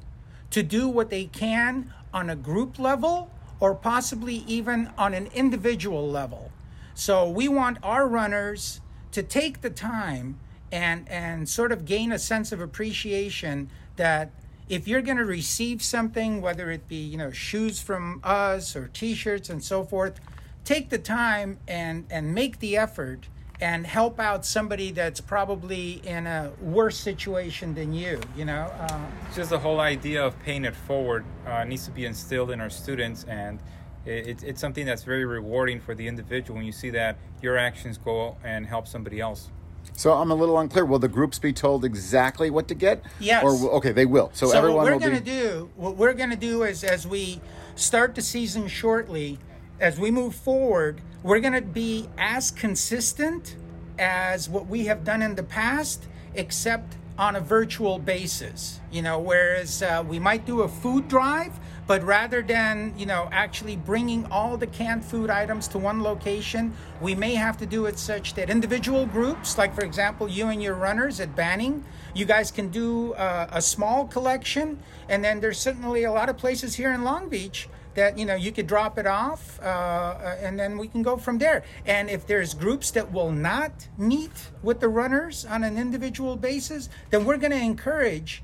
to 0.52 0.62
do 0.62 0.88
what 0.88 1.10
they 1.10 1.26
can 1.26 1.92
on 2.14 2.30
a 2.30 2.34
group 2.34 2.78
level 2.78 3.30
or 3.60 3.74
possibly 3.74 4.36
even 4.46 4.90
on 4.96 5.12
an 5.12 5.26
individual 5.34 6.10
level. 6.10 6.50
So 6.94 7.28
we 7.28 7.46
want 7.46 7.76
our 7.82 8.08
runners 8.08 8.80
to 9.12 9.22
take 9.22 9.60
the 9.60 9.68
time 9.70 10.40
and 10.72 11.08
and 11.08 11.48
sort 11.48 11.72
of 11.72 11.84
gain 11.84 12.12
a 12.12 12.18
sense 12.18 12.52
of 12.52 12.60
appreciation 12.60 13.68
that 13.96 14.30
if 14.68 14.88
you're 14.88 15.02
going 15.02 15.16
to 15.16 15.24
receive 15.24 15.82
something 15.82 16.40
whether 16.40 16.70
it 16.70 16.88
be 16.88 16.96
you 16.96 17.16
know 17.16 17.30
shoes 17.30 17.80
from 17.80 18.20
us 18.24 18.74
or 18.74 18.88
t-shirts 18.88 19.48
and 19.48 19.62
so 19.62 19.84
forth 19.84 20.20
take 20.64 20.88
the 20.90 20.98
time 20.98 21.58
and 21.68 22.04
and 22.10 22.34
make 22.34 22.58
the 22.58 22.76
effort 22.76 23.28
and 23.60 23.86
help 23.86 24.20
out 24.20 24.44
somebody 24.44 24.90
that's 24.90 25.20
probably 25.20 25.92
in 26.04 26.26
a 26.26 26.52
worse 26.60 26.96
situation 26.98 27.74
than 27.74 27.92
you 27.92 28.20
you 28.36 28.44
know 28.44 28.70
uh, 28.80 29.00
just 29.34 29.50
the 29.50 29.58
whole 29.58 29.80
idea 29.80 30.22
of 30.24 30.38
paying 30.40 30.64
it 30.64 30.74
forward 30.74 31.24
uh, 31.46 31.62
needs 31.64 31.84
to 31.84 31.90
be 31.92 32.04
instilled 32.04 32.50
in 32.50 32.60
our 32.60 32.68
students 32.70 33.24
and 33.24 33.60
it, 34.04 34.26
it's- 34.26 34.42
it's 34.42 34.60
something 34.60 34.84
that's 34.84 35.04
very 35.04 35.24
rewarding 35.24 35.80
for 35.80 35.94
the 35.94 36.06
individual 36.06 36.56
when 36.56 36.66
you 36.66 36.72
see 36.72 36.90
that 36.90 37.16
your 37.40 37.56
actions 37.56 37.96
go 37.98 38.36
and 38.44 38.66
help 38.66 38.86
somebody 38.88 39.20
else 39.20 39.50
So 39.96 40.12
I'm 40.12 40.30
a 40.30 40.34
little 40.34 40.58
unclear. 40.58 40.84
Will 40.84 40.98
the 40.98 41.08
groups 41.08 41.38
be 41.38 41.52
told 41.52 41.84
exactly 41.84 42.50
what 42.50 42.68
to 42.68 42.74
get? 42.74 43.02
Yes. 43.18 43.42
Or 43.42 43.70
okay, 43.76 43.92
they 43.92 44.06
will. 44.06 44.30
So, 44.34 44.48
So, 44.48 44.56
everyone 44.56 44.84
what 44.84 44.92
we're 44.92 44.98
going 44.98 45.12
be. 45.12 45.18
to 45.18 45.24
do, 45.24 45.70
what 45.76 45.96
we're 45.96 46.12
going 46.12 46.30
to 46.30 46.36
do 46.36 46.62
is 46.64 46.84
as 46.84 47.06
we 47.06 47.40
start 47.74 48.14
the 48.14 48.22
season 48.22 48.68
shortly, 48.68 49.38
as 49.80 49.98
we 49.98 50.10
move 50.10 50.34
forward, 50.34 51.00
we're 51.22 51.40
going 51.40 51.54
to 51.54 51.62
be 51.62 52.08
as 52.18 52.50
consistent 52.50 53.56
as 53.98 54.48
what 54.48 54.66
we 54.66 54.84
have 54.86 55.02
done 55.02 55.22
in 55.22 55.34
the 55.34 55.42
past, 55.42 56.06
except 56.34 56.96
on 57.18 57.34
a 57.34 57.40
virtual 57.40 57.98
basis. 57.98 58.80
You 58.92 59.00
know, 59.00 59.18
whereas 59.18 59.82
uh, 59.82 60.04
we 60.06 60.18
might 60.18 60.44
do 60.44 60.60
a 60.60 60.68
food 60.68 61.08
drive, 61.08 61.58
but 61.86 62.02
rather 62.02 62.42
than 62.42 62.94
you 62.96 63.06
know 63.06 63.28
actually 63.32 63.76
bringing 63.76 64.26
all 64.26 64.56
the 64.56 64.66
canned 64.66 65.04
food 65.04 65.30
items 65.30 65.68
to 65.68 65.78
one 65.78 66.02
location, 66.02 66.72
we 67.00 67.14
may 67.14 67.34
have 67.34 67.56
to 67.58 67.66
do 67.66 67.86
it 67.86 67.98
such 67.98 68.34
that 68.34 68.50
individual 68.50 69.06
groups, 69.06 69.58
like 69.58 69.74
for 69.74 69.84
example, 69.84 70.28
you 70.28 70.48
and 70.48 70.62
your 70.62 70.74
runners 70.74 71.20
at 71.20 71.34
Banning, 71.36 71.84
you 72.14 72.24
guys 72.24 72.50
can 72.50 72.68
do 72.68 73.12
uh, 73.14 73.48
a 73.52 73.62
small 73.62 74.06
collection, 74.06 74.78
and 75.08 75.24
then 75.24 75.40
there's 75.40 75.58
certainly 75.58 76.04
a 76.04 76.12
lot 76.12 76.28
of 76.28 76.36
places 76.36 76.74
here 76.74 76.92
in 76.92 77.04
Long 77.04 77.28
Beach 77.28 77.68
that 77.94 78.18
you 78.18 78.24
know 78.24 78.34
you 78.34 78.52
could 78.52 78.66
drop 78.66 78.98
it 78.98 79.06
off, 79.06 79.58
uh, 79.60 79.64
uh, 79.64 80.36
and 80.40 80.58
then 80.58 80.78
we 80.78 80.86
can 80.86 81.02
go 81.02 81.16
from 81.16 81.38
there. 81.38 81.64
And 81.84 82.08
if 82.08 82.26
there's 82.26 82.54
groups 82.54 82.90
that 82.92 83.12
will 83.12 83.32
not 83.32 83.88
meet 83.98 84.50
with 84.62 84.80
the 84.80 84.88
runners 84.88 85.44
on 85.44 85.64
an 85.64 85.76
individual 85.76 86.36
basis, 86.36 86.88
then 87.10 87.24
we're 87.24 87.38
going 87.38 87.52
to 87.52 87.62
encourage 87.62 88.42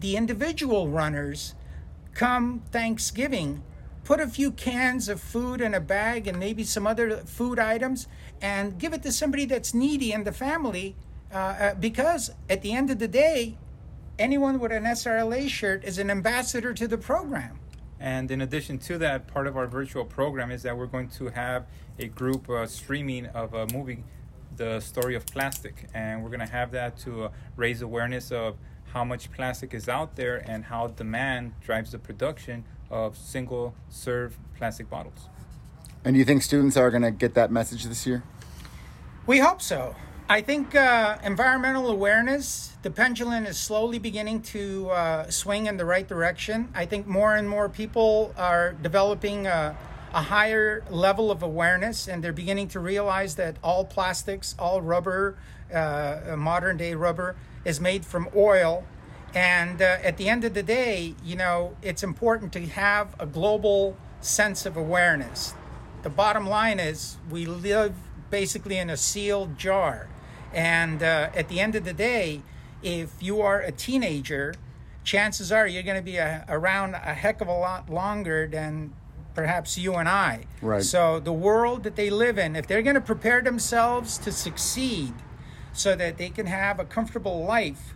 the 0.00 0.16
individual 0.16 0.88
runners 0.88 1.54
come 2.14 2.62
Thanksgiving, 2.70 3.62
put 4.04 4.20
a 4.20 4.26
few 4.26 4.50
cans 4.50 5.08
of 5.08 5.20
food 5.20 5.60
in 5.60 5.74
a 5.74 5.80
bag 5.80 6.26
and 6.26 6.38
maybe 6.38 6.64
some 6.64 6.86
other 6.86 7.18
food 7.18 7.58
items 7.58 8.08
and 8.40 8.78
give 8.78 8.92
it 8.92 9.02
to 9.02 9.12
somebody 9.12 9.44
that's 9.44 9.74
needy 9.74 10.12
in 10.12 10.24
the 10.24 10.32
family. 10.32 10.96
Uh, 11.32 11.36
uh, 11.36 11.74
because 11.74 12.32
at 12.48 12.62
the 12.62 12.72
end 12.72 12.90
of 12.90 12.98
the 12.98 13.06
day, 13.06 13.56
anyone 14.18 14.58
with 14.58 14.72
an 14.72 14.84
SRLA 14.84 15.48
shirt 15.48 15.84
is 15.84 15.98
an 15.98 16.10
ambassador 16.10 16.74
to 16.74 16.88
the 16.88 16.98
program. 16.98 17.60
And 18.00 18.30
in 18.30 18.40
addition 18.40 18.78
to 18.78 18.98
that, 18.98 19.26
part 19.26 19.46
of 19.46 19.56
our 19.56 19.66
virtual 19.66 20.04
program 20.04 20.50
is 20.50 20.62
that 20.62 20.76
we're 20.76 20.86
going 20.86 21.08
to 21.10 21.28
have 21.28 21.66
a 21.98 22.08
group 22.08 22.48
uh, 22.48 22.66
streaming 22.66 23.26
of 23.26 23.52
a 23.52 23.66
movie, 23.72 24.04
The 24.56 24.80
Story 24.80 25.14
of 25.14 25.26
Plastic. 25.26 25.86
And 25.92 26.22
we're 26.22 26.30
going 26.30 26.40
to 26.40 26.52
have 26.52 26.70
that 26.72 26.96
to 27.00 27.24
uh, 27.24 27.30
raise 27.56 27.82
awareness 27.82 28.32
of 28.32 28.56
how 28.92 29.04
much 29.04 29.30
plastic 29.32 29.74
is 29.74 29.88
out 29.88 30.16
there 30.16 30.38
and 30.48 30.64
how 30.64 30.88
demand 30.88 31.52
drives 31.60 31.92
the 31.92 31.98
production 31.98 32.64
of 32.90 33.16
single 33.16 33.74
serve 33.88 34.36
plastic 34.56 34.90
bottles. 34.90 35.28
And 36.04 36.14
do 36.14 36.18
you 36.18 36.24
think 36.24 36.42
students 36.42 36.76
are 36.76 36.90
going 36.90 37.02
to 37.02 37.10
get 37.10 37.34
that 37.34 37.50
message 37.50 37.84
this 37.84 38.06
year? 38.06 38.22
We 39.26 39.38
hope 39.38 39.62
so. 39.62 39.94
I 40.28 40.40
think 40.42 40.74
uh, 40.74 41.18
environmental 41.24 41.90
awareness, 41.90 42.76
the 42.82 42.90
pendulum 42.90 43.46
is 43.46 43.58
slowly 43.58 43.98
beginning 43.98 44.42
to 44.42 44.88
uh, 44.90 45.30
swing 45.30 45.66
in 45.66 45.76
the 45.76 45.84
right 45.84 46.06
direction. 46.06 46.68
I 46.74 46.86
think 46.86 47.06
more 47.06 47.34
and 47.34 47.48
more 47.48 47.68
people 47.68 48.32
are 48.36 48.72
developing 48.74 49.46
a, 49.46 49.76
a 50.14 50.22
higher 50.22 50.84
level 50.88 51.30
of 51.30 51.42
awareness 51.42 52.08
and 52.08 52.22
they're 52.22 52.32
beginning 52.32 52.68
to 52.68 52.80
realize 52.80 53.34
that 53.36 53.56
all 53.62 53.84
plastics, 53.84 54.54
all 54.58 54.80
rubber, 54.80 55.36
uh, 55.74 56.36
modern 56.38 56.76
day 56.76 56.94
rubber, 56.94 57.36
is 57.64 57.80
made 57.80 58.04
from 58.04 58.28
oil. 58.34 58.84
And 59.34 59.80
uh, 59.80 59.98
at 60.02 60.16
the 60.16 60.28
end 60.28 60.44
of 60.44 60.54
the 60.54 60.62
day, 60.62 61.14
you 61.24 61.36
know, 61.36 61.76
it's 61.82 62.02
important 62.02 62.52
to 62.54 62.66
have 62.66 63.14
a 63.18 63.26
global 63.26 63.96
sense 64.20 64.66
of 64.66 64.76
awareness. 64.76 65.54
The 66.02 66.10
bottom 66.10 66.48
line 66.48 66.80
is 66.80 67.16
we 67.30 67.46
live 67.46 67.94
basically 68.30 68.78
in 68.78 68.90
a 68.90 68.96
sealed 68.96 69.58
jar. 69.58 70.08
And 70.52 71.02
uh, 71.02 71.30
at 71.34 71.48
the 71.48 71.60
end 71.60 71.74
of 71.74 71.84
the 71.84 71.92
day, 71.92 72.42
if 72.82 73.22
you 73.22 73.40
are 73.40 73.60
a 73.60 73.70
teenager, 73.70 74.54
chances 75.04 75.52
are 75.52 75.66
you're 75.66 75.82
going 75.82 75.96
to 75.96 76.02
be 76.02 76.16
a, 76.16 76.44
around 76.48 76.94
a 76.94 77.14
heck 77.14 77.40
of 77.40 77.48
a 77.48 77.52
lot 77.52 77.88
longer 77.90 78.48
than 78.48 78.92
perhaps 79.34 79.78
you 79.78 79.94
and 79.94 80.08
I. 80.08 80.46
Right. 80.60 80.82
So 80.82 81.20
the 81.20 81.32
world 81.32 81.84
that 81.84 81.96
they 81.96 82.10
live 82.10 82.38
in, 82.38 82.56
if 82.56 82.66
they're 82.66 82.82
going 82.82 82.94
to 82.94 83.00
prepare 83.00 83.42
themselves 83.42 84.18
to 84.18 84.32
succeed 84.32 85.14
so 85.72 85.94
that 85.96 86.18
they 86.18 86.30
can 86.30 86.46
have 86.46 86.78
a 86.80 86.84
comfortable 86.84 87.44
life, 87.44 87.94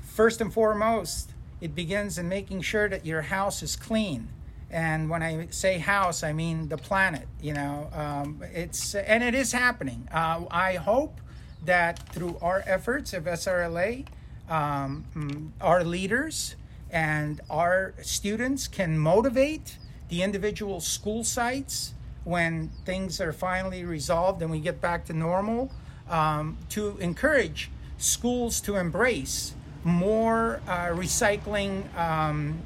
first 0.00 0.40
and 0.40 0.52
foremost, 0.52 1.32
it 1.60 1.74
begins 1.74 2.18
in 2.18 2.28
making 2.28 2.62
sure 2.62 2.88
that 2.88 3.06
your 3.06 3.22
house 3.22 3.62
is 3.62 3.76
clean. 3.76 4.28
And 4.70 5.08
when 5.08 5.22
I 5.22 5.46
say 5.50 5.78
house, 5.78 6.22
I 6.22 6.32
mean 6.32 6.68
the 6.68 6.76
planet. 6.76 7.28
You 7.40 7.54
know, 7.54 7.88
um, 7.92 8.42
it's 8.52 8.94
and 8.94 9.22
it 9.22 9.34
is 9.34 9.52
happening. 9.52 10.08
Uh, 10.12 10.44
I 10.50 10.74
hope 10.74 11.20
that 11.64 12.08
through 12.10 12.38
our 12.42 12.62
efforts 12.66 13.12
of 13.12 13.24
SRLA, 13.24 14.06
um, 14.48 15.04
mm, 15.14 15.50
our 15.60 15.84
leaders 15.84 16.56
and 16.90 17.40
our 17.48 17.94
students 18.02 18.68
can 18.68 18.98
motivate 18.98 19.78
the 20.08 20.22
individual 20.22 20.80
school 20.80 21.24
sites 21.24 21.94
when 22.24 22.70
things 22.84 23.20
are 23.20 23.32
finally 23.32 23.84
resolved 23.84 24.42
and 24.42 24.50
we 24.50 24.60
get 24.60 24.80
back 24.80 25.04
to 25.06 25.12
normal 25.12 25.70
um, 26.08 26.56
to 26.70 26.96
encourage 26.98 27.70
schools 27.98 28.60
to 28.62 28.76
embrace 28.76 29.54
more 29.84 30.60
uh, 30.66 30.86
recycling 30.88 31.94
um, 31.96 32.58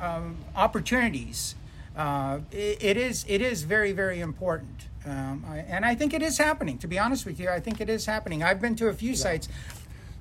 um, 0.00 0.36
opportunities. 0.56 1.54
Uh, 1.96 2.40
it, 2.50 2.82
it 2.82 2.96
is 2.96 3.24
it 3.28 3.42
is 3.42 3.64
very 3.64 3.92
very 3.92 4.20
important, 4.20 4.88
um, 5.04 5.44
I, 5.46 5.58
and 5.58 5.84
I 5.84 5.94
think 5.94 6.14
it 6.14 6.22
is 6.22 6.38
happening. 6.38 6.78
To 6.78 6.88
be 6.88 6.98
honest 6.98 7.26
with 7.26 7.38
you, 7.38 7.50
I 7.50 7.60
think 7.60 7.80
it 7.80 7.90
is 7.90 8.06
happening. 8.06 8.42
I've 8.42 8.60
been 8.60 8.74
to 8.76 8.88
a 8.88 8.94
few 8.94 9.14
sites. 9.14 9.48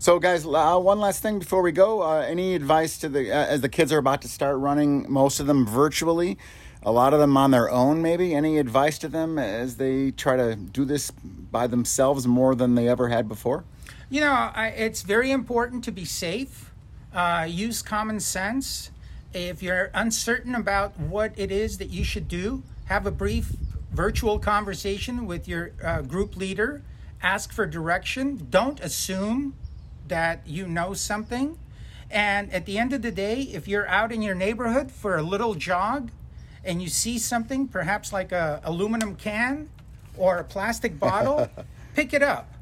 So, 0.01 0.17
guys, 0.17 0.47
uh, 0.47 0.79
one 0.79 0.99
last 0.99 1.21
thing 1.21 1.37
before 1.37 1.61
we 1.61 1.71
go. 1.71 2.01
Uh, 2.01 2.21
any 2.21 2.55
advice 2.55 2.97
to 2.97 3.07
the 3.07 3.31
uh, 3.31 3.45
as 3.45 3.61
the 3.61 3.69
kids 3.69 3.93
are 3.93 3.99
about 3.99 4.23
to 4.23 4.27
start 4.27 4.57
running? 4.57 5.05
Most 5.07 5.39
of 5.39 5.45
them 5.45 5.65
virtually, 5.65 6.37
a 6.83 6.91
lot 6.91 7.13
of 7.13 7.19
them 7.19 7.37
on 7.37 7.51
their 7.51 7.69
own. 7.69 8.01
Maybe 8.01 8.33
any 8.33 8.57
advice 8.57 8.97
to 8.99 9.07
them 9.07 9.37
as 9.37 9.77
they 9.77 10.11
try 10.11 10.35
to 10.35 10.55
do 10.55 10.85
this 10.85 11.11
by 11.11 11.67
themselves 11.67 12.27
more 12.27 12.55
than 12.55 12.75
they 12.75 12.87
ever 12.87 13.09
had 13.09 13.27
before? 13.27 13.63
You 14.09 14.21
know, 14.21 14.51
it's 14.55 15.03
very 15.03 15.31
important 15.31 15.83
to 15.85 15.91
be 15.91 16.05
safe. 16.05 16.71
Uh, 17.13 17.45
use 17.49 17.81
common 17.81 18.19
sense. 18.19 18.91
If 19.33 19.61
you're 19.63 19.91
uncertain 19.93 20.55
about 20.55 20.99
what 20.99 21.33
it 21.37 21.51
is 21.51 21.77
that 21.77 21.89
you 21.89 22.03
should 22.03 22.27
do, 22.27 22.63
have 22.85 23.05
a 23.05 23.11
brief 23.11 23.53
virtual 23.91 24.39
conversation 24.39 25.25
with 25.25 25.47
your 25.47 25.71
uh, 25.83 26.01
group 26.01 26.35
leader. 26.35 26.81
Ask 27.21 27.53
for 27.53 27.65
direction. 27.65 28.47
Don't 28.49 28.79
assume 28.79 29.53
that 30.07 30.41
you 30.45 30.67
know 30.67 30.93
something. 30.93 31.57
And 32.09 32.51
at 32.51 32.65
the 32.65 32.77
end 32.77 32.91
of 32.91 33.01
the 33.01 33.11
day, 33.11 33.41
if 33.41 33.67
you're 33.67 33.87
out 33.87 34.11
in 34.11 34.21
your 34.21 34.35
neighborhood 34.35 34.91
for 34.91 35.17
a 35.17 35.21
little 35.21 35.55
jog 35.55 36.11
and 36.63 36.81
you 36.81 36.89
see 36.89 37.17
something, 37.17 37.67
perhaps 37.67 38.13
like 38.13 38.31
a 38.31 38.61
aluminum 38.63 39.15
can 39.15 39.69
or 40.17 40.37
a 40.37 40.43
plastic 40.43 40.99
bottle, 40.99 41.49
pick 41.95 42.13
it 42.13 42.23
up. 42.23 42.53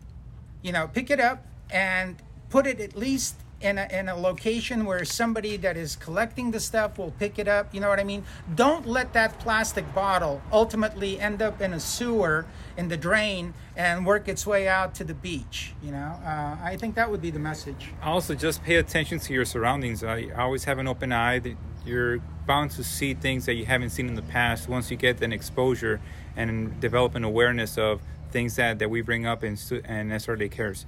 You 0.61 0.71
know, 0.71 0.87
pick 0.87 1.09
it 1.09 1.19
up 1.19 1.45
and 1.69 2.17
put 2.49 2.67
it 2.67 2.79
at 2.79 2.95
least 2.95 3.35
in 3.61 3.77
a, 3.77 3.87
in 3.91 4.07
a 4.07 4.15
location 4.15 4.85
where 4.85 5.03
somebody 5.03 5.57
that 5.57 5.75
is 5.75 5.95
collecting 5.95 6.51
the 6.51 6.59
stuff 6.59 6.97
will 6.97 7.11
pick 7.11 7.39
it 7.39 7.47
up. 7.47 7.73
You 7.73 7.81
know 7.81 7.89
what 7.89 7.99
I 7.99 8.03
mean? 8.03 8.23
Don't 8.55 8.85
let 8.87 9.13
that 9.13 9.37
plastic 9.39 9.93
bottle 9.93 10.41
ultimately 10.51 11.19
end 11.19 11.41
up 11.41 11.61
in 11.61 11.73
a 11.73 11.79
sewer 11.79 12.45
in 12.77 12.87
the 12.87 12.97
drain 12.97 13.53
and 13.75 14.05
work 14.05 14.27
its 14.27 14.47
way 14.47 14.67
out 14.67 14.95
to 14.95 15.03
the 15.03 15.13
beach. 15.13 15.73
You 15.83 15.91
know, 15.91 16.19
uh, 16.25 16.57
I 16.61 16.77
think 16.79 16.95
that 16.95 17.11
would 17.11 17.21
be 17.21 17.31
the 17.31 17.39
message. 17.39 17.91
Also, 18.01 18.33
just 18.33 18.63
pay 18.63 18.75
attention 18.75 19.19
to 19.19 19.33
your 19.33 19.45
surroundings. 19.45 20.03
I 20.03 20.29
always 20.37 20.63
have 20.63 20.79
an 20.79 20.87
open 20.87 21.11
eye. 21.11 21.41
You're 21.89 22.19
bound 22.45 22.69
to 22.71 22.83
see 22.83 23.15
things 23.15 23.45
that 23.47 23.55
you 23.55 23.65
haven't 23.65 23.89
seen 23.89 24.07
in 24.07 24.13
the 24.13 24.21
past 24.21 24.69
once 24.69 24.91
you 24.91 24.97
get 24.97 25.21
an 25.23 25.33
exposure 25.33 25.99
and 26.35 26.79
develop 26.79 27.15
an 27.15 27.23
awareness 27.23 27.77
of 27.79 28.01
things 28.31 28.55
that, 28.57 28.77
that 28.77 28.89
we 28.91 29.01
bring 29.01 29.25
up 29.25 29.43
in, 29.43 29.53
in 29.53 30.09
SRLA 30.09 30.51
Cares. 30.51 30.85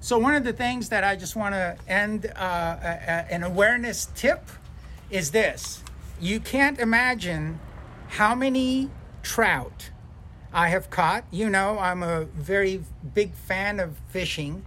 So 0.00 0.18
one 0.18 0.34
of 0.34 0.44
the 0.44 0.52
things 0.52 0.90
that 0.90 1.02
I 1.02 1.16
just 1.16 1.34
want 1.34 1.54
to 1.54 1.76
end 1.88 2.26
uh, 2.26 2.30
a, 2.36 2.88
a- 2.88 3.32
an 3.34 3.42
awareness 3.42 4.08
tip 4.14 4.48
is 5.10 5.30
this: 5.30 5.82
you 6.20 6.40
can't 6.40 6.78
imagine 6.78 7.58
how 8.08 8.34
many 8.34 8.90
trout 9.22 9.90
I 10.52 10.68
have 10.68 10.90
caught. 10.90 11.24
You 11.30 11.48
know, 11.48 11.78
I'm 11.78 12.02
a 12.02 12.24
very 12.26 12.82
big 13.14 13.32
fan 13.32 13.80
of 13.80 13.96
fishing, 14.10 14.64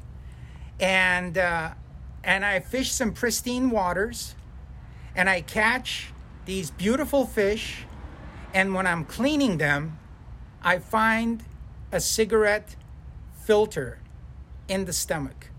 and 0.80 1.38
uh, 1.38 1.70
and 2.24 2.44
I 2.44 2.60
fish 2.60 2.92
some 2.92 3.14
pristine 3.14 3.70
waters, 3.70 4.36
and 5.16 5.30
I 5.30 5.42
catch 5.42 6.12
these 6.46 6.72
beautiful 6.72 7.26
fish, 7.26 7.86
and 8.54 8.74
when 8.74 8.88
I'm 8.88 9.06
cleaning 9.06 9.58
them, 9.58 10.00
I 10.64 10.80
find 10.80 11.44
a 11.92 12.00
cigarette 12.00 12.76
filter 13.34 14.00
in 14.68 14.86
the 14.86 14.94
stomach. 14.94 15.50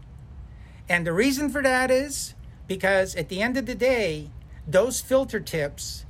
And 0.89 1.07
the 1.07 1.13
reason 1.13 1.51
for 1.51 1.63
that 1.63 1.91
is 1.91 2.35
because 2.67 3.15
at 3.15 3.29
the 3.29 3.43
end 3.43 3.57
of 3.57 3.67
the 3.67 3.75
day, 3.75 4.31
those 4.67 5.01
filter 5.01 5.41
tips 5.41 6.05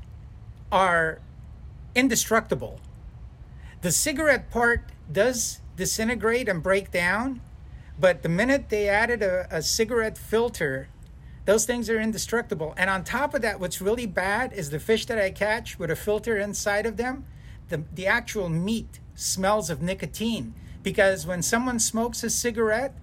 are 0.71 1.21
indestructible. 1.95 2.81
The 3.81 3.91
cigarette 3.91 4.51
part 4.51 4.85
does 5.11 5.61
disintegrate 5.77 6.49
and 6.49 6.63
break 6.63 6.91
down, 6.91 7.41
but 7.99 8.23
the 8.23 8.29
minute 8.29 8.69
they 8.69 8.89
added 8.89 9.23
a, 9.23 9.47
a 9.51 9.63
cigarette 9.63 10.17
filter, 10.17 10.89
those 11.45 11.65
things 11.65 11.91
are 11.91 12.01
indestructible. 12.01 12.75
And 12.77 12.89
on 12.89 13.05
top 13.05 13.35
of 13.35 13.43
that, 13.43 13.59
what's 13.59 13.81
really 13.81 14.07
bad 14.07 14.53
is 14.53 14.71
the 14.71 14.79
fish 14.79 15.07
that 15.07 15.19
I 15.19 15.31
catch 15.31 15.79
with 15.79 15.91
a 15.91 15.97
filter 15.97 16.37
inside 16.37 16.87
of 16.87 16.97
them, 16.97 17.25
the, 17.69 17.85
the 17.93 18.07
actual 18.07 18.49
meat 18.49 19.01
smells 19.15 19.71
of 19.71 19.83
nicotine. 19.83 20.55
Because 20.83 21.27
when 21.27 21.43
someone 21.43 21.79
smokes 21.79 22.23
a 22.25 22.31
cigarette, 22.31 22.95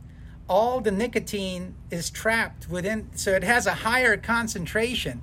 all 0.47 0.81
the 0.81 0.91
nicotine 0.91 1.75
is 1.91 2.09
trapped 2.09 2.69
within, 2.69 3.09
so 3.15 3.31
it 3.31 3.43
has 3.43 3.67
a 3.67 3.75
higher 3.75 4.17
concentration. 4.17 5.21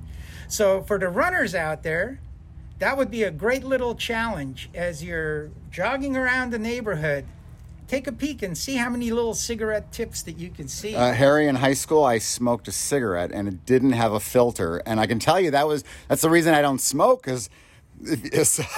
So 0.48 0.82
for 0.82 0.98
the 0.98 1.08
runners 1.08 1.54
out 1.54 1.82
there, 1.82 2.20
that 2.78 2.96
would 2.96 3.10
be 3.10 3.24
a 3.24 3.30
great 3.30 3.64
little 3.64 3.94
challenge 3.94 4.70
as 4.74 5.02
you're 5.02 5.50
jogging 5.70 6.16
around 6.16 6.52
the 6.52 6.58
neighborhood. 6.58 7.24
Take 7.88 8.06
a 8.06 8.12
peek 8.12 8.42
and 8.42 8.58
see 8.58 8.76
how 8.76 8.90
many 8.90 9.10
little 9.12 9.34
cigarette 9.34 9.92
tips 9.92 10.22
that 10.22 10.38
you 10.38 10.50
can 10.50 10.66
see. 10.66 10.94
Uh, 10.96 11.12
Harry, 11.12 11.46
in 11.46 11.54
high 11.54 11.74
school, 11.74 12.04
I 12.04 12.18
smoked 12.18 12.66
a 12.66 12.72
cigarette 12.72 13.30
and 13.32 13.46
it 13.46 13.64
didn't 13.64 13.92
have 13.92 14.12
a 14.12 14.20
filter, 14.20 14.78
and 14.84 14.98
I 14.98 15.06
can 15.06 15.18
tell 15.18 15.40
you 15.40 15.52
that 15.52 15.68
was 15.68 15.84
that's 16.08 16.22
the 16.22 16.30
reason 16.30 16.54
I 16.54 16.62
don't 16.62 16.80
smoke 16.80 17.22
because 17.22 17.48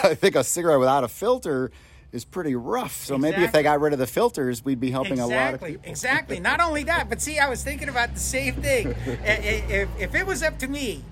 I 0.03 0.15
think 0.15 0.35
a 0.35 0.45
cigarette 0.45 0.79
without 0.79 1.05
a 1.05 1.09
filter 1.09 1.71
is 2.13 2.25
pretty 2.25 2.55
rough. 2.55 3.05
So 3.05 3.19
maybe 3.19 3.43
if 3.43 3.53
they 3.53 3.63
got 3.63 3.81
rid 3.81 3.93
of 3.93 3.99
the 3.99 4.07
filters, 4.07 4.65
we'd 4.65 4.81
be 4.81 4.91
helping 4.91 5.21
a 5.21 5.27
lot 5.27 5.55
of 5.55 5.55
exactly, 5.55 5.71
people. 5.73 5.91
exactly. 5.91 6.41
Not 6.41 6.61
only 6.61 6.85
that, 6.85 7.09
but 7.09 7.21
see, 7.21 7.39
I 7.39 7.49
was 7.49 7.63
thinking 7.63 7.89
about 7.89 8.15
the 8.15 8.21
same 8.21 8.55
thing. 8.57 8.95
If, 9.07 9.89
if 9.99 10.15
it 10.15 10.27
was 10.27 10.43
up 10.43 10.59
to 10.61 10.69
me, 10.69 11.05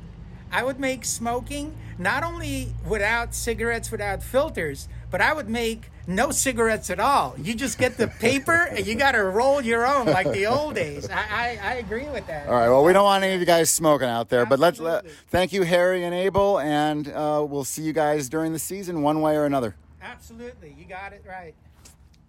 I 0.51 0.63
would 0.63 0.81
make 0.81 1.05
smoking 1.05 1.77
not 1.99 2.23
only 2.23 2.73
without 2.87 3.35
cigarettes, 3.35 3.91
without 3.91 4.23
filters, 4.23 4.89
but 5.11 5.21
I 5.21 5.33
would 5.33 5.49
make 5.49 5.91
no 6.07 6.31
cigarettes 6.31 6.91
at 6.91 7.01
all. 7.01 7.35
You 7.39 7.55
just 7.55 7.79
get 7.79 7.97
the 7.97 8.09
paper 8.09 8.69
and 8.71 8.87
you 8.87 8.95
got 8.95 9.13
to 9.13 9.25
roll 9.25 9.61
your 9.61 9.87
own 9.87 10.07
like 10.07 10.31
the 10.33 10.47
old 10.47 10.75
days. 10.75 11.09
I, 11.11 11.15
I, 11.15 11.59
I 11.63 11.75
agree 11.75 12.09
with 12.09 12.27
that. 12.29 12.49
All 12.49 12.55
right. 12.55 12.69
Well, 12.69 12.85
we 12.85 12.93
don't 12.93 13.05
want 13.05 13.25
any 13.25 13.35
of 13.35 13.41
you 13.41 13.47
guys 13.47 13.71
smoking 13.71 14.09
out 14.09 14.29
there, 14.29 14.47
but 14.47 14.59
let's 14.59 14.79
let, 14.79 15.05
thank 15.29 15.53
you, 15.53 15.63
Harry 15.63 16.05
and 16.05 16.15
Abel, 16.15 16.59
and 16.61 17.09
uh, 17.09 17.45
we'll 17.49 17.65
see 17.65 17.83
you 17.83 17.93
guys 17.93 18.29
during 18.29 18.53
the 18.53 18.59
season, 18.59 19.03
one 19.03 19.21
way 19.21 19.37
or 19.37 19.45
another. 19.45 19.75
Absolutely. 20.01 20.77
You 20.79 20.85
got 20.85 21.13
it 21.13 21.25
right. 21.27 21.55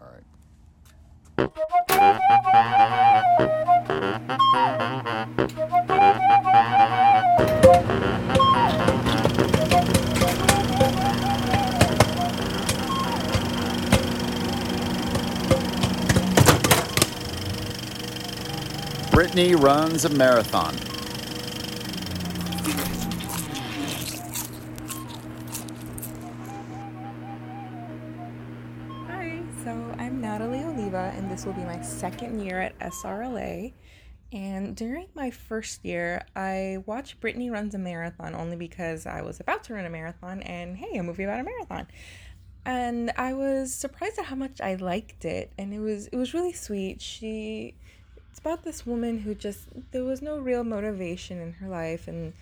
All 0.01 0.07
right. 0.07 0.23
Brittany 19.17 19.55
runs 19.55 20.05
a 20.05 20.09
marathon. 20.09 20.75
Hi, 29.07 29.41
so 29.63 29.71
I'm 29.97 30.21
Natalie 30.21 30.63
Oliva, 30.63 31.11
and 31.15 31.31
this 31.31 31.47
will 31.47 31.53
be 31.53 31.63
my 31.63 31.81
second 31.81 32.45
year 32.45 32.61
at 32.61 32.77
SRLA. 32.77 33.73
And 34.31 34.75
during 34.75 35.07
my 35.15 35.31
first 35.31 35.83
year, 35.83 36.23
I 36.35 36.83
watched 36.85 37.19
Brittany 37.19 37.49
Runs 37.49 37.73
a 37.73 37.79
Marathon 37.79 38.35
only 38.35 38.55
because 38.55 39.07
I 39.07 39.23
was 39.23 39.39
about 39.39 39.63
to 39.63 39.73
run 39.73 39.85
a 39.85 39.89
marathon, 39.89 40.43
and 40.43 40.77
hey, 40.77 40.95
a 40.99 41.01
movie 41.01 41.23
about 41.23 41.39
a 41.39 41.43
marathon. 41.43 41.87
And 42.67 43.11
I 43.17 43.33
was 43.33 43.73
surprised 43.73 44.19
at 44.19 44.25
how 44.25 44.35
much 44.35 44.61
I 44.61 44.75
liked 44.75 45.25
it, 45.25 45.53
and 45.57 45.73
it 45.73 45.79
was 45.79 46.05
it 46.05 46.17
was 46.17 46.35
really 46.35 46.53
sweet. 46.53 47.01
She, 47.01 47.73
it's 48.37 48.45
about 48.45 48.63
this 48.63 48.85
woman 48.85 49.17
who 49.17 49.33
just 49.33 49.67
there 49.89 50.03
was 50.03 50.21
no 50.21 50.37
real 50.37 50.63
motivation 50.63 51.41
in 51.41 51.53
her 51.53 51.67
life, 51.67 52.07
and 52.07 52.33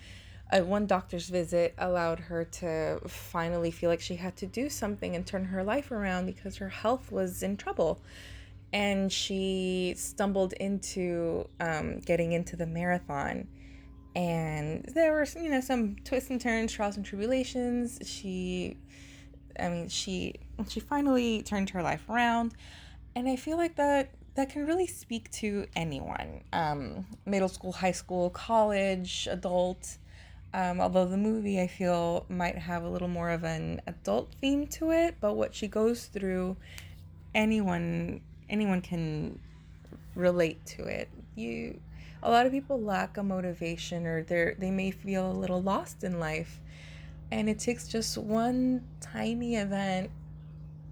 uh, 0.52 0.60
one 0.60 0.86
doctor's 0.86 1.30
visit 1.30 1.74
allowed 1.78 2.20
her 2.20 2.44
to 2.44 3.00
finally 3.08 3.70
feel 3.70 3.88
like 3.88 4.02
she 4.02 4.16
had 4.16 4.36
to 4.36 4.46
do 4.46 4.68
something 4.68 5.16
and 5.16 5.26
turn 5.26 5.46
her 5.46 5.64
life 5.64 5.90
around 5.90 6.26
because 6.26 6.58
her 6.58 6.68
health 6.68 7.10
was 7.10 7.42
in 7.42 7.56
trouble. 7.56 8.02
And 8.74 9.10
she 9.10 9.94
stumbled 9.96 10.52
into 10.54 11.48
um, 11.60 12.00
getting 12.00 12.32
into 12.32 12.56
the 12.56 12.66
marathon. 12.66 13.48
And 14.14 14.84
there 14.94 15.12
were, 15.12 15.26
you 15.34 15.48
know, 15.48 15.62
some 15.62 15.96
twists 16.04 16.28
and 16.28 16.38
turns, 16.38 16.72
trials 16.72 16.98
and 16.98 17.06
tribulations. 17.06 18.00
She, 18.04 18.76
I 19.58 19.70
mean, 19.70 19.88
she 19.88 20.34
she 20.68 20.80
finally 20.80 21.42
turned 21.42 21.70
her 21.70 21.82
life 21.82 22.06
around. 22.10 22.52
And 23.14 23.26
I 23.26 23.36
feel 23.36 23.56
like 23.56 23.76
that 23.76 24.10
that 24.36 24.50
can 24.50 24.66
really 24.66 24.86
speak 24.86 25.30
to 25.30 25.66
anyone 25.74 26.42
um, 26.52 27.06
middle 27.24 27.48
school, 27.48 27.72
high 27.72 27.92
school, 27.92 28.30
college, 28.30 29.26
adult. 29.30 29.96
Um, 30.54 30.80
although 30.80 31.06
the 31.06 31.16
movie 31.16 31.60
I 31.60 31.66
feel 31.66 32.24
might 32.28 32.56
have 32.56 32.82
a 32.82 32.88
little 32.88 33.08
more 33.08 33.30
of 33.30 33.44
an 33.44 33.82
adult 33.86 34.32
theme 34.40 34.66
to 34.68 34.90
it, 34.90 35.16
but 35.20 35.34
what 35.34 35.54
she 35.54 35.68
goes 35.68 36.06
through, 36.06 36.56
anyone 37.34 38.20
anyone 38.48 38.80
can 38.80 39.38
relate 40.14 40.64
to 40.66 40.84
it. 40.84 41.08
You 41.34 41.80
a 42.22 42.30
lot 42.30 42.46
of 42.46 42.52
people 42.52 42.80
lack 42.80 43.16
a 43.16 43.22
motivation 43.22 44.06
or 44.06 44.22
they 44.22 44.54
they 44.58 44.70
may 44.70 44.90
feel 44.90 45.30
a 45.30 45.34
little 45.34 45.62
lost 45.62 46.04
in 46.04 46.20
life. 46.20 46.60
And 47.30 47.48
it 47.48 47.58
takes 47.58 47.88
just 47.88 48.16
one 48.16 48.84
tiny 49.00 49.56
event 49.56 50.10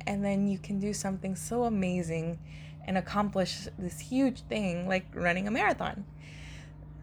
and 0.07 0.25
then 0.25 0.49
you 0.49 0.59
can 0.59 0.81
do 0.81 0.93
something 0.93 1.37
so 1.37 1.65
amazing 1.65 2.39
and 2.87 2.99
accomplish 2.99 3.69
this 3.79 3.99
huge 3.99 4.41
thing 4.43 4.89
like 4.89 5.07
running 5.15 5.47
a 5.49 5.51
marathon. 5.51 6.05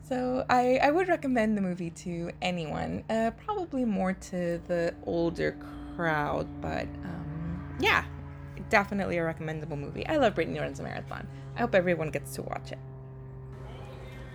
So 0.08 0.46
I, 0.50 0.78
I 0.84 0.92
would 0.92 1.08
recommend 1.08 1.58
the 1.58 1.62
movie 1.62 1.90
to 1.92 2.32
anyone, 2.42 3.04
uh, 3.10 3.32
probably 3.46 3.86
more 3.86 4.14
to 4.14 4.62
the 4.68 4.94
older 5.06 5.58
crowd, 5.96 6.48
but 6.62 6.84
um, 6.84 7.78
yeah, 7.80 8.04
definitely 8.70 9.18
a 9.18 9.24
recommendable 9.24 9.78
movie. 9.78 10.06
I 10.08 10.18
love 10.18 10.36
Brittany 10.36 10.60
Runs 10.60 10.80
a 10.80 10.84
Marathon. 10.84 11.28
I 11.56 11.62
hope 11.62 11.76
everyone 11.76 12.10
gets 12.10 12.36
to 12.36 12.42
watch 12.42 12.72
it. 12.72 12.80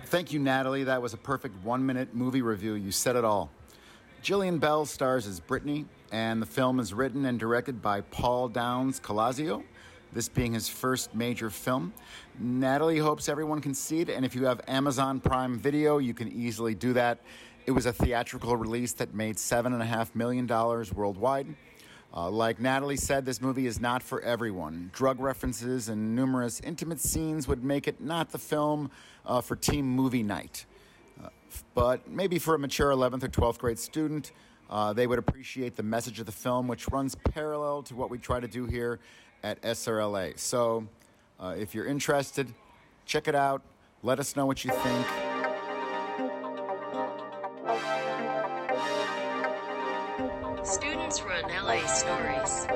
Thank 0.05 0.31
you, 0.31 0.39
Natalie. 0.39 0.85
That 0.85 1.01
was 1.01 1.13
a 1.13 1.17
perfect 1.17 1.63
one 1.63 1.85
minute 1.85 2.15
movie 2.15 2.41
review. 2.41 2.73
You 2.73 2.91
said 2.91 3.15
it 3.15 3.25
all. 3.25 3.51
Jillian 4.23 4.59
Bell 4.59 4.85
stars 4.85 5.27
as 5.27 5.39
Brittany, 5.39 5.85
and 6.11 6.41
the 6.41 6.45
film 6.45 6.79
is 6.79 6.93
written 6.93 7.25
and 7.25 7.39
directed 7.39 7.81
by 7.81 8.01
Paul 8.01 8.47
Downs 8.49 8.99
Colaizzo, 8.99 9.63
this 10.13 10.29
being 10.29 10.53
his 10.53 10.69
first 10.69 11.13
major 11.13 11.49
film. 11.49 11.93
Natalie 12.39 12.97
hopes 12.97 13.29
everyone 13.29 13.61
can 13.61 13.73
see 13.73 14.01
it, 14.01 14.09
and 14.09 14.25
if 14.25 14.35
you 14.35 14.45
have 14.45 14.61
Amazon 14.67 15.19
Prime 15.19 15.59
Video, 15.59 15.97
you 15.97 16.13
can 16.13 16.31
easily 16.31 16.75
do 16.75 16.93
that. 16.93 17.19
It 17.65 17.71
was 17.71 17.85
a 17.85 17.93
theatrical 17.93 18.55
release 18.55 18.93
that 18.93 19.13
made 19.13 19.35
$7.5 19.35 20.15
million 20.15 20.47
worldwide. 20.47 21.47
Uh, 22.13 22.29
like 22.29 22.59
Natalie 22.59 22.95
said, 22.95 23.25
this 23.25 23.41
movie 23.41 23.67
is 23.67 23.81
not 23.81 24.01
for 24.01 24.21
everyone. 24.21 24.89
Drug 24.93 25.19
references 25.19 25.89
and 25.89 26.15
numerous 26.15 26.61
intimate 26.61 27.01
scenes 27.01 27.47
would 27.47 27.63
make 27.63 27.87
it 27.87 27.99
not 27.99 28.31
the 28.31 28.37
film 28.37 28.89
uh, 29.25 29.41
for 29.41 29.55
team 29.55 29.85
movie 29.85 30.23
night. 30.23 30.65
Uh, 31.21 31.29
but 31.75 32.09
maybe 32.09 32.39
for 32.39 32.55
a 32.55 32.59
mature 32.59 32.91
11th 32.91 33.23
or 33.23 33.27
12th 33.27 33.57
grade 33.57 33.77
student, 33.77 34.31
uh, 34.69 34.93
they 34.93 35.05
would 35.05 35.19
appreciate 35.19 35.75
the 35.75 35.83
message 35.83 36.19
of 36.19 36.25
the 36.25 36.31
film, 36.31 36.67
which 36.67 36.87
runs 36.87 37.15
parallel 37.15 37.83
to 37.83 37.95
what 37.95 38.09
we 38.09 38.17
try 38.17 38.39
to 38.39 38.47
do 38.47 38.65
here 38.65 38.99
at 39.43 39.61
SRLA. 39.61 40.37
So 40.37 40.87
uh, 41.39 41.55
if 41.57 41.73
you're 41.75 41.85
interested, 41.85 42.53
check 43.05 43.27
it 43.27 43.35
out. 43.35 43.61
Let 44.03 44.19
us 44.19 44.35
know 44.35 44.45
what 44.45 44.63
you 44.63 44.71
think. 44.71 45.07
Students 50.63 51.21
run 51.21 51.43
LA 51.43 51.85
stories. 51.87 52.67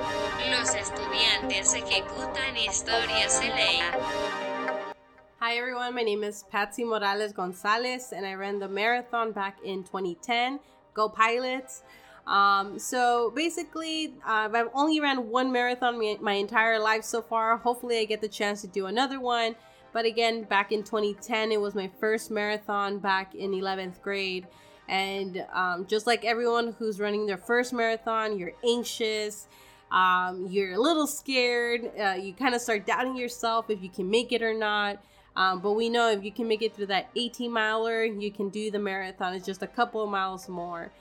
Los 0.50 0.76
estudiantes 0.76 1.74
ejecutan 1.76 2.56
historias 2.56 3.42
LA. 3.42 4.92
Hi 5.40 5.58
everyone, 5.58 5.96
my 5.96 6.04
name 6.04 6.24
is 6.24 6.44
Patsy 6.52 6.84
Morales 6.84 7.34
Gonzalez 7.34 8.14
and 8.14 8.26
I 8.26 8.36
ran 8.36 8.60
the 8.60 8.70
marathon 8.70 9.32
back 9.32 9.58
in 9.66 9.84
2010. 9.84 10.60
Go 10.94 11.10
Pilots! 11.10 11.84
Um, 12.28 12.78
so 12.78 13.32
basically, 13.36 14.14
uh, 14.26 14.50
I've 14.54 14.70
only 14.74 15.00
ran 15.00 15.30
one 15.30 15.52
marathon 15.52 16.00
my, 16.22 16.34
entire 16.34 16.80
life 16.80 17.04
so 17.04 17.22
far. 17.22 17.58
Hopefully, 17.58 18.00
I 18.00 18.06
get 18.06 18.22
the 18.22 18.28
chance 18.28 18.62
to 18.62 18.68
do 18.68 18.86
another 18.86 19.20
one. 19.20 19.56
But 19.94 20.06
again, 20.06 20.44
back 20.44 20.72
in 20.72 20.84
2010, 20.84 21.52
it 21.52 21.60
was 21.60 21.76
my 21.76 21.90
first 22.00 22.32
marathon 22.32 23.00
back 23.00 23.36
in 23.36 23.52
11th 23.52 24.02
grade. 24.02 24.48
And 24.88 25.46
um, 25.54 25.86
just 25.86 26.08
like 26.08 26.24
everyone 26.24 26.76
who's 26.78 27.00
running 27.00 27.26
their 27.26 27.38
first 27.38 27.74
marathon, 27.74 28.38
you're 28.38 28.54
anxious, 28.64 29.48
um, 29.92 30.48
you're 30.50 30.74
a 30.74 30.80
little 30.80 31.08
scared, 31.08 31.92
uh, 32.00 32.14
you 32.14 32.34
kind 32.34 32.56
of 32.56 32.62
start 32.62 32.86
doubting 32.86 33.18
yourself 33.18 33.70
if 33.70 33.82
you 33.82 33.90
can 33.90 34.10
make 34.10 34.32
it 34.32 34.42
or 34.42 34.54
not. 34.54 35.04
Um, 35.36 35.60
but 35.62 35.74
we 35.74 35.90
know 35.90 36.10
if 36.12 36.24
you 36.24 36.32
can 36.32 36.48
make 36.48 36.62
it 36.62 36.76
through 36.76 36.88
that 36.88 37.10
18 37.16 37.52
miler, 37.52 38.04
you 38.04 38.32
can 38.32 38.50
do 38.50 38.70
the 38.70 38.80
marathon. 38.80 39.34
It's 39.34 39.46
just 39.46 39.62
a 39.62 39.68
couple 39.68 40.04
of 40.04 40.10
miles 40.10 40.50
more. 40.50 40.92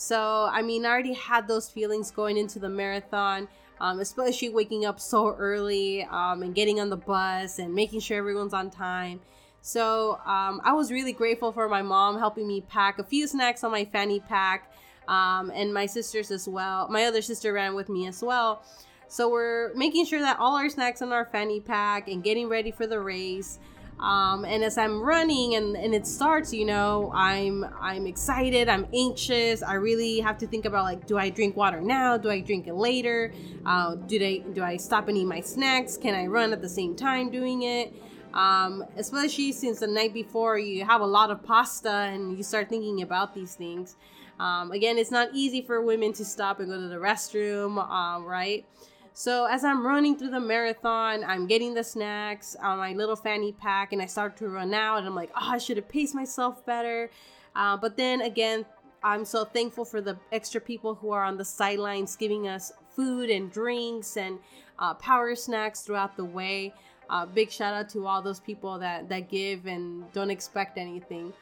So, 0.00 0.48
I 0.50 0.62
mean, 0.62 0.86
I 0.86 0.88
already 0.88 1.12
had 1.12 1.46
those 1.46 1.68
feelings 1.68 2.10
going 2.10 2.38
into 2.38 2.58
the 2.58 2.70
marathon, 2.70 3.48
um, 3.82 4.00
especially 4.00 4.48
waking 4.48 4.86
up 4.86 4.98
so 4.98 5.28
early 5.28 6.04
um, 6.04 6.42
and 6.42 6.54
getting 6.54 6.80
on 6.80 6.88
the 6.88 6.96
bus 6.96 7.58
and 7.58 7.74
making 7.74 8.00
sure 8.00 8.16
everyone's 8.16 8.54
on 8.54 8.70
time. 8.70 9.20
So, 9.60 10.18
um, 10.24 10.62
I 10.64 10.72
was 10.72 10.90
really 10.90 11.12
grateful 11.12 11.52
for 11.52 11.68
my 11.68 11.82
mom 11.82 12.18
helping 12.18 12.48
me 12.48 12.62
pack 12.62 12.98
a 12.98 13.04
few 13.04 13.26
snacks 13.26 13.62
on 13.62 13.72
my 13.72 13.84
fanny 13.84 14.20
pack 14.20 14.72
um, 15.06 15.52
and 15.54 15.72
my 15.74 15.84
sisters 15.84 16.30
as 16.30 16.48
well. 16.48 16.88
My 16.88 17.04
other 17.04 17.20
sister 17.20 17.52
ran 17.52 17.74
with 17.74 17.90
me 17.90 18.06
as 18.06 18.22
well. 18.22 18.62
So, 19.06 19.28
we're 19.28 19.74
making 19.74 20.06
sure 20.06 20.20
that 20.20 20.38
all 20.38 20.56
our 20.56 20.70
snacks 20.70 21.02
in 21.02 21.12
our 21.12 21.26
fanny 21.26 21.60
pack 21.60 22.08
and 22.08 22.24
getting 22.24 22.48
ready 22.48 22.70
for 22.70 22.86
the 22.86 23.00
race. 23.00 23.58
Um, 24.00 24.46
and 24.46 24.64
as 24.64 24.78
I'm 24.78 25.02
running 25.02 25.56
and, 25.56 25.76
and 25.76 25.94
it 25.94 26.06
starts, 26.06 26.54
you 26.54 26.64
know, 26.64 27.12
I'm 27.14 27.66
I'm 27.80 28.06
excited, 28.06 28.68
I'm 28.68 28.86
anxious. 28.94 29.62
I 29.62 29.74
really 29.74 30.20
have 30.20 30.38
to 30.38 30.46
think 30.46 30.64
about 30.64 30.84
like, 30.84 31.06
do 31.06 31.18
I 31.18 31.28
drink 31.28 31.54
water 31.54 31.82
now? 31.82 32.16
Do 32.16 32.30
I 32.30 32.40
drink 32.40 32.66
it 32.66 32.74
later? 32.74 33.32
Uh, 33.66 33.96
do 33.96 34.18
they 34.18 34.38
do 34.38 34.62
I 34.62 34.78
stop 34.78 35.08
and 35.08 35.18
eat 35.18 35.26
my 35.26 35.40
snacks? 35.40 35.98
Can 35.98 36.14
I 36.14 36.26
run 36.26 36.52
at 36.52 36.62
the 36.62 36.68
same 36.68 36.96
time 36.96 37.30
doing 37.30 37.62
it? 37.62 37.92
Um, 38.32 38.84
especially 38.96 39.52
since 39.52 39.80
the 39.80 39.88
night 39.88 40.14
before 40.14 40.58
you 40.58 40.84
have 40.84 41.00
a 41.00 41.06
lot 41.06 41.30
of 41.30 41.42
pasta 41.42 41.90
and 41.90 42.36
you 42.38 42.42
start 42.42 42.68
thinking 42.68 43.02
about 43.02 43.34
these 43.34 43.54
things. 43.54 43.96
Um, 44.38 44.72
again, 44.72 44.96
it's 44.96 45.10
not 45.10 45.28
easy 45.34 45.60
for 45.60 45.82
women 45.82 46.14
to 46.14 46.24
stop 46.24 46.60
and 46.60 46.68
go 46.68 46.80
to 46.80 46.88
the 46.88 46.96
restroom, 46.96 47.76
um, 47.90 48.24
right? 48.24 48.64
So 49.12 49.46
as 49.46 49.64
I'm 49.64 49.86
running 49.86 50.16
through 50.16 50.30
the 50.30 50.40
marathon, 50.40 51.24
I'm 51.24 51.46
getting 51.46 51.74
the 51.74 51.84
snacks 51.84 52.56
on 52.62 52.78
my 52.78 52.92
little 52.92 53.16
fanny 53.16 53.52
pack, 53.52 53.92
and 53.92 54.00
I 54.00 54.06
start 54.06 54.36
to 54.38 54.48
run 54.48 54.72
out, 54.72 54.98
and 54.98 55.06
I'm 55.06 55.14
like, 55.14 55.30
oh, 55.34 55.50
I 55.50 55.58
should 55.58 55.76
have 55.76 55.88
paced 55.88 56.14
myself 56.14 56.64
better. 56.64 57.10
Uh, 57.54 57.76
but 57.76 57.96
then 57.96 58.22
again, 58.22 58.64
I'm 59.02 59.24
so 59.24 59.44
thankful 59.44 59.84
for 59.84 60.00
the 60.00 60.16
extra 60.30 60.60
people 60.60 60.94
who 60.94 61.10
are 61.10 61.24
on 61.24 61.36
the 61.36 61.44
sidelines 61.44 62.16
giving 62.16 62.48
us 62.48 62.72
food 62.94 63.30
and 63.30 63.50
drinks 63.50 64.16
and 64.16 64.38
uh, 64.78 64.94
power 64.94 65.34
snacks 65.34 65.80
throughout 65.80 66.16
the 66.16 66.24
way. 66.24 66.74
Uh, 67.08 67.26
big 67.26 67.50
shout 67.50 67.74
out 67.74 67.88
to 67.90 68.06
all 68.06 68.22
those 68.22 68.40
people 68.40 68.78
that 68.78 69.08
that 69.08 69.28
give 69.28 69.66
and 69.66 70.10
don't 70.12 70.30
expect 70.30 70.78
anything. 70.78 71.32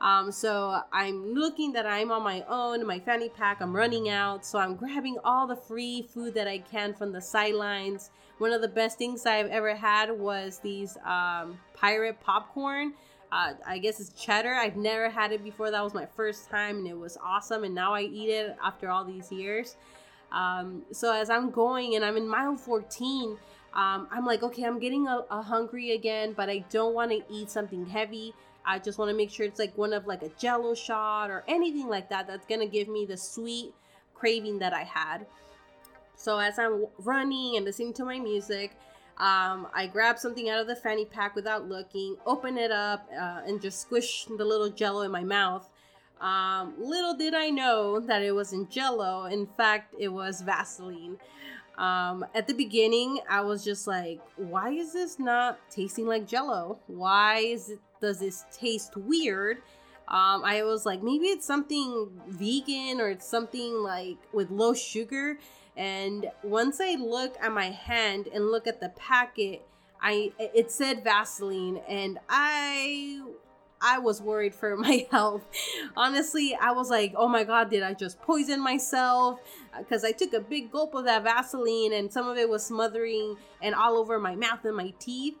Um, 0.00 0.30
so 0.30 0.80
I'm 0.92 1.34
looking 1.34 1.72
that 1.72 1.86
I'm 1.86 2.12
on 2.12 2.22
my 2.22 2.44
own, 2.48 2.86
my 2.86 3.00
fanny 3.00 3.28
pack, 3.28 3.60
I'm 3.60 3.74
running 3.74 4.08
out. 4.08 4.44
So 4.44 4.58
I'm 4.58 4.76
grabbing 4.76 5.16
all 5.24 5.46
the 5.46 5.56
free 5.56 6.02
food 6.02 6.34
that 6.34 6.46
I 6.46 6.58
can 6.58 6.94
from 6.94 7.12
the 7.12 7.20
sidelines. 7.20 8.10
One 8.38 8.52
of 8.52 8.60
the 8.60 8.68
best 8.68 8.98
things 8.98 9.26
I've 9.26 9.48
ever 9.48 9.74
had 9.74 10.10
was 10.12 10.60
these 10.60 10.96
um, 11.04 11.58
pirate 11.74 12.20
popcorn. 12.20 12.94
Uh, 13.30 13.54
I 13.66 13.78
guess 13.78 14.00
it's 14.00 14.10
cheddar. 14.10 14.54
I've 14.54 14.76
never 14.76 15.10
had 15.10 15.32
it 15.32 15.42
before. 15.42 15.70
That 15.70 15.82
was 15.82 15.94
my 15.94 16.06
first 16.06 16.48
time 16.48 16.78
and 16.78 16.86
it 16.86 16.96
was 16.96 17.18
awesome. 17.22 17.64
And 17.64 17.74
now 17.74 17.92
I 17.92 18.02
eat 18.02 18.30
it 18.30 18.56
after 18.62 18.88
all 18.88 19.04
these 19.04 19.30
years. 19.32 19.76
Um, 20.30 20.82
so 20.92 21.12
as 21.12 21.28
I'm 21.30 21.50
going 21.50 21.96
and 21.96 22.04
I'm 22.04 22.16
in 22.16 22.28
mile 22.28 22.56
14, 22.56 23.36
um, 23.74 24.08
I'm 24.10 24.24
like, 24.24 24.42
okay, 24.42 24.64
I'm 24.64 24.78
getting 24.78 25.06
a, 25.06 25.24
a 25.30 25.42
hungry 25.42 25.92
again, 25.92 26.32
but 26.36 26.48
I 26.48 26.64
don't 26.70 26.94
want 26.94 27.10
to 27.10 27.22
eat 27.30 27.50
something 27.50 27.86
heavy. 27.86 28.34
I 28.68 28.78
just 28.78 28.98
want 28.98 29.10
to 29.10 29.16
make 29.16 29.30
sure 29.30 29.46
it's 29.46 29.58
like 29.58 29.76
one 29.78 29.94
of 29.94 30.06
like 30.06 30.22
a 30.22 30.28
jello 30.38 30.74
shot 30.74 31.30
or 31.30 31.42
anything 31.48 31.88
like 31.88 32.10
that 32.10 32.26
that's 32.26 32.44
going 32.44 32.60
to 32.60 32.66
give 32.66 32.86
me 32.86 33.06
the 33.06 33.16
sweet 33.16 33.72
craving 34.14 34.58
that 34.58 34.74
I 34.74 34.82
had. 34.82 35.26
So 36.16 36.38
as 36.38 36.58
I'm 36.58 36.84
running 36.98 37.56
and 37.56 37.64
listening 37.64 37.94
to 37.94 38.04
my 38.04 38.18
music, 38.18 38.72
um, 39.16 39.68
I 39.72 39.88
grab 39.90 40.18
something 40.18 40.50
out 40.50 40.60
of 40.60 40.66
the 40.66 40.76
fanny 40.76 41.06
pack 41.06 41.34
without 41.34 41.66
looking, 41.66 42.16
open 42.26 42.58
it 42.58 42.70
up, 42.70 43.08
uh, 43.10 43.40
and 43.46 43.60
just 43.60 43.80
squish 43.80 44.26
the 44.26 44.44
little 44.44 44.68
jello 44.68 45.00
in 45.00 45.10
my 45.10 45.24
mouth. 45.24 45.68
Um, 46.20 46.74
little 46.78 47.14
did 47.14 47.34
I 47.34 47.48
know 47.48 48.00
that 48.00 48.22
it 48.22 48.32
wasn't 48.32 48.70
jello. 48.70 49.24
In 49.24 49.46
fact, 49.46 49.94
it 49.98 50.08
was 50.08 50.42
Vaseline. 50.42 51.16
Um, 51.78 52.26
at 52.34 52.48
the 52.48 52.54
beginning, 52.54 53.20
I 53.30 53.40
was 53.40 53.64
just 53.64 53.86
like, 53.86 54.20
why 54.36 54.70
is 54.70 54.92
this 54.92 55.18
not 55.18 55.58
tasting 55.70 56.06
like 56.06 56.26
jello? 56.26 56.80
Why 56.88 57.38
is 57.38 57.70
it 57.70 57.80
does 58.00 58.20
this 58.20 58.44
taste 58.52 58.96
weird? 58.96 59.58
Um, 60.08 60.42
I 60.42 60.62
was 60.62 60.86
like, 60.86 61.02
maybe 61.02 61.26
it's 61.26 61.46
something 61.46 62.08
vegan 62.28 63.00
or 63.00 63.10
it's 63.10 63.26
something 63.28 63.74
like 63.74 64.16
with 64.32 64.50
low 64.50 64.72
sugar. 64.72 65.38
And 65.76 66.30
once 66.42 66.80
I 66.80 66.94
look 66.94 67.36
at 67.40 67.52
my 67.52 67.66
hand 67.66 68.28
and 68.32 68.50
look 68.50 68.66
at 68.66 68.80
the 68.80 68.88
packet, 68.90 69.62
I 70.00 70.32
it 70.38 70.70
said 70.70 71.04
Vaseline, 71.04 71.80
and 71.88 72.18
I 72.28 73.22
I 73.80 73.98
was 73.98 74.22
worried 74.22 74.54
for 74.54 74.76
my 74.78 75.06
health. 75.10 75.42
Honestly, 75.96 76.56
I 76.60 76.72
was 76.72 76.88
like, 76.88 77.12
oh 77.16 77.28
my 77.28 77.44
god, 77.44 77.70
did 77.70 77.82
I 77.82 77.94
just 77.94 78.20
poison 78.22 78.60
myself? 78.60 79.40
Because 79.76 80.04
I 80.04 80.12
took 80.12 80.32
a 80.32 80.40
big 80.40 80.72
gulp 80.72 80.94
of 80.94 81.04
that 81.04 81.22
Vaseline, 81.22 81.92
and 81.92 82.12
some 82.12 82.28
of 82.28 82.38
it 82.38 82.48
was 82.48 82.64
smothering 82.64 83.36
and 83.62 83.74
all 83.74 83.96
over 83.96 84.18
my 84.18 84.34
mouth 84.34 84.64
and 84.64 84.76
my 84.76 84.94
teeth 84.98 85.36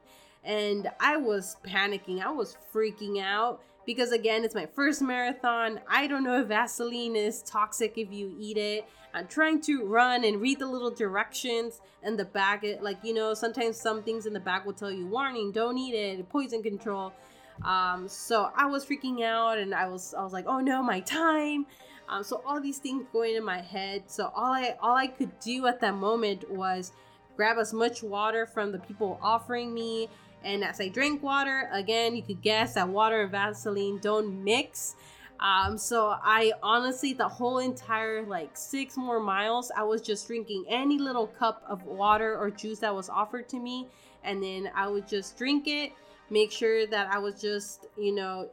and 0.48 0.90
I 0.98 1.18
was 1.18 1.58
panicking. 1.62 2.24
I 2.24 2.30
was 2.30 2.56
freaking 2.74 3.22
out 3.22 3.60
because 3.84 4.12
again, 4.12 4.44
it's 4.44 4.54
my 4.54 4.66
first 4.66 5.02
marathon. 5.02 5.78
I 5.86 6.06
don't 6.06 6.24
know 6.24 6.40
if 6.40 6.48
Vaseline 6.48 7.14
is 7.14 7.42
toxic 7.42 7.98
if 7.98 8.10
you 8.10 8.34
eat 8.38 8.56
it. 8.56 8.88
I'm 9.12 9.26
trying 9.26 9.60
to 9.62 9.84
run 9.84 10.24
and 10.24 10.40
read 10.40 10.58
the 10.58 10.66
little 10.66 10.90
directions 10.90 11.82
and 12.02 12.18
the 12.18 12.24
bag. 12.24 12.64
It 12.64 12.82
like 12.82 12.96
you 13.04 13.12
know 13.12 13.34
sometimes 13.34 13.76
some 13.76 14.02
things 14.02 14.24
in 14.24 14.32
the 14.32 14.40
bag 14.40 14.64
will 14.64 14.72
tell 14.72 14.90
you 14.90 15.06
warning, 15.06 15.52
don't 15.52 15.76
eat 15.76 15.94
it, 15.94 16.28
poison 16.30 16.62
control. 16.62 17.12
Um, 17.62 18.08
so 18.08 18.50
I 18.56 18.66
was 18.66 18.86
freaking 18.86 19.22
out 19.22 19.58
and 19.58 19.74
I 19.74 19.86
was 19.86 20.14
I 20.14 20.24
was 20.24 20.32
like, 20.32 20.46
oh 20.48 20.60
no, 20.60 20.82
my 20.82 21.00
time. 21.00 21.66
Um, 22.08 22.24
so 22.24 22.42
all 22.46 22.58
these 22.58 22.78
things 22.78 23.04
going 23.12 23.36
in 23.36 23.44
my 23.44 23.60
head. 23.60 24.04
So 24.06 24.32
all 24.34 24.52
I 24.52 24.76
all 24.80 24.96
I 24.96 25.08
could 25.08 25.38
do 25.40 25.66
at 25.66 25.80
that 25.82 25.94
moment 25.94 26.50
was 26.50 26.92
grab 27.36 27.58
as 27.58 27.74
much 27.74 28.02
water 28.02 28.46
from 28.46 28.72
the 28.72 28.78
people 28.78 29.18
offering 29.22 29.74
me 29.74 30.08
and 30.44 30.64
as 30.64 30.80
I 30.80 30.88
drink 30.88 31.22
water, 31.22 31.68
again, 31.72 32.16
you 32.16 32.22
could 32.22 32.42
guess 32.42 32.74
that 32.74 32.88
water 32.88 33.22
and 33.22 33.30
Vaseline 33.30 33.98
don't 33.98 34.44
mix. 34.44 34.94
Um, 35.40 35.78
so 35.78 36.16
I 36.22 36.52
honestly, 36.62 37.12
the 37.12 37.28
whole 37.28 37.58
entire 37.58 38.22
like 38.22 38.56
six 38.56 38.96
more 38.96 39.20
miles, 39.20 39.70
I 39.76 39.84
was 39.84 40.02
just 40.02 40.26
drinking 40.26 40.64
any 40.68 40.98
little 40.98 41.26
cup 41.26 41.62
of 41.68 41.84
water 41.84 42.36
or 42.36 42.50
juice 42.50 42.80
that 42.80 42.94
was 42.94 43.08
offered 43.08 43.48
to 43.50 43.58
me. 43.58 43.86
And 44.24 44.42
then 44.42 44.70
I 44.74 44.88
would 44.88 45.06
just 45.06 45.38
drink 45.38 45.68
it, 45.68 45.92
make 46.28 46.50
sure 46.50 46.86
that 46.86 47.08
I 47.12 47.18
was 47.18 47.40
just, 47.40 47.86
you 47.96 48.14
know, 48.14 48.48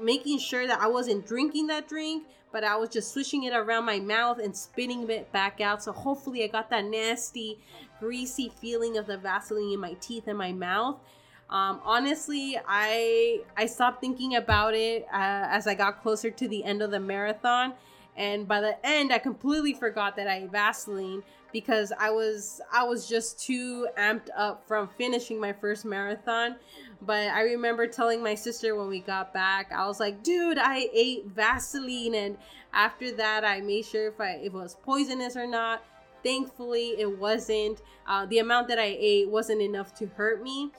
making 0.00 0.38
sure 0.38 0.66
that 0.66 0.80
I 0.80 0.86
wasn't 0.86 1.26
drinking 1.26 1.66
that 1.66 1.86
drink, 1.86 2.24
but 2.50 2.64
I 2.64 2.76
was 2.76 2.88
just 2.88 3.12
swishing 3.12 3.44
it 3.44 3.52
around 3.52 3.84
my 3.84 4.00
mouth 4.00 4.38
and 4.38 4.56
spitting 4.56 5.08
it 5.10 5.30
back 5.32 5.60
out. 5.60 5.82
So 5.82 5.92
hopefully 5.92 6.44
I 6.44 6.46
got 6.46 6.70
that 6.70 6.86
nasty, 6.86 7.58
greasy 8.00 8.50
feeling 8.60 8.96
of 8.96 9.06
the 9.06 9.18
Vaseline 9.18 9.72
in 9.72 9.80
my 9.80 9.94
teeth 10.00 10.28
and 10.28 10.38
my 10.38 10.52
mouth. 10.52 10.98
Um, 11.52 11.80
honestly, 11.84 12.58
I 12.66 13.42
I 13.58 13.66
stopped 13.66 14.00
thinking 14.00 14.36
about 14.36 14.72
it 14.72 15.02
uh, 15.12 15.46
as 15.50 15.66
I 15.66 15.74
got 15.74 16.02
closer 16.02 16.30
to 16.30 16.48
the 16.48 16.64
end 16.64 16.80
of 16.80 16.90
the 16.90 16.98
marathon, 16.98 17.74
and 18.16 18.48
by 18.48 18.62
the 18.62 18.86
end, 18.86 19.12
I 19.12 19.18
completely 19.18 19.74
forgot 19.74 20.16
that 20.16 20.26
I 20.26 20.36
ate 20.36 20.50
Vaseline 20.50 21.22
because 21.52 21.92
I 22.00 22.10
was 22.10 22.62
I 22.72 22.84
was 22.84 23.06
just 23.06 23.38
too 23.38 23.86
amped 23.98 24.28
up 24.34 24.66
from 24.66 24.88
finishing 24.96 25.38
my 25.38 25.52
first 25.52 25.84
marathon. 25.84 26.56
But 27.02 27.28
I 27.28 27.42
remember 27.42 27.86
telling 27.86 28.22
my 28.22 28.34
sister 28.34 28.74
when 28.74 28.88
we 28.88 29.00
got 29.00 29.34
back, 29.34 29.72
I 29.72 29.86
was 29.86 30.00
like, 30.00 30.22
"Dude, 30.22 30.56
I 30.56 30.88
ate 30.94 31.26
Vaseline," 31.26 32.14
and 32.14 32.38
after 32.72 33.12
that, 33.12 33.44
I 33.44 33.60
made 33.60 33.84
sure 33.84 34.08
if 34.08 34.18
I 34.18 34.36
if 34.36 34.46
it 34.46 34.52
was 34.54 34.76
poisonous 34.76 35.36
or 35.36 35.46
not. 35.46 35.84
Thankfully, 36.22 36.94
it 36.98 37.18
wasn't. 37.18 37.82
Uh, 38.08 38.24
the 38.24 38.38
amount 38.38 38.68
that 38.68 38.78
I 38.78 38.96
ate 38.98 39.28
wasn't 39.28 39.60
enough 39.60 39.94
to 39.96 40.06
hurt 40.06 40.42
me 40.42 40.70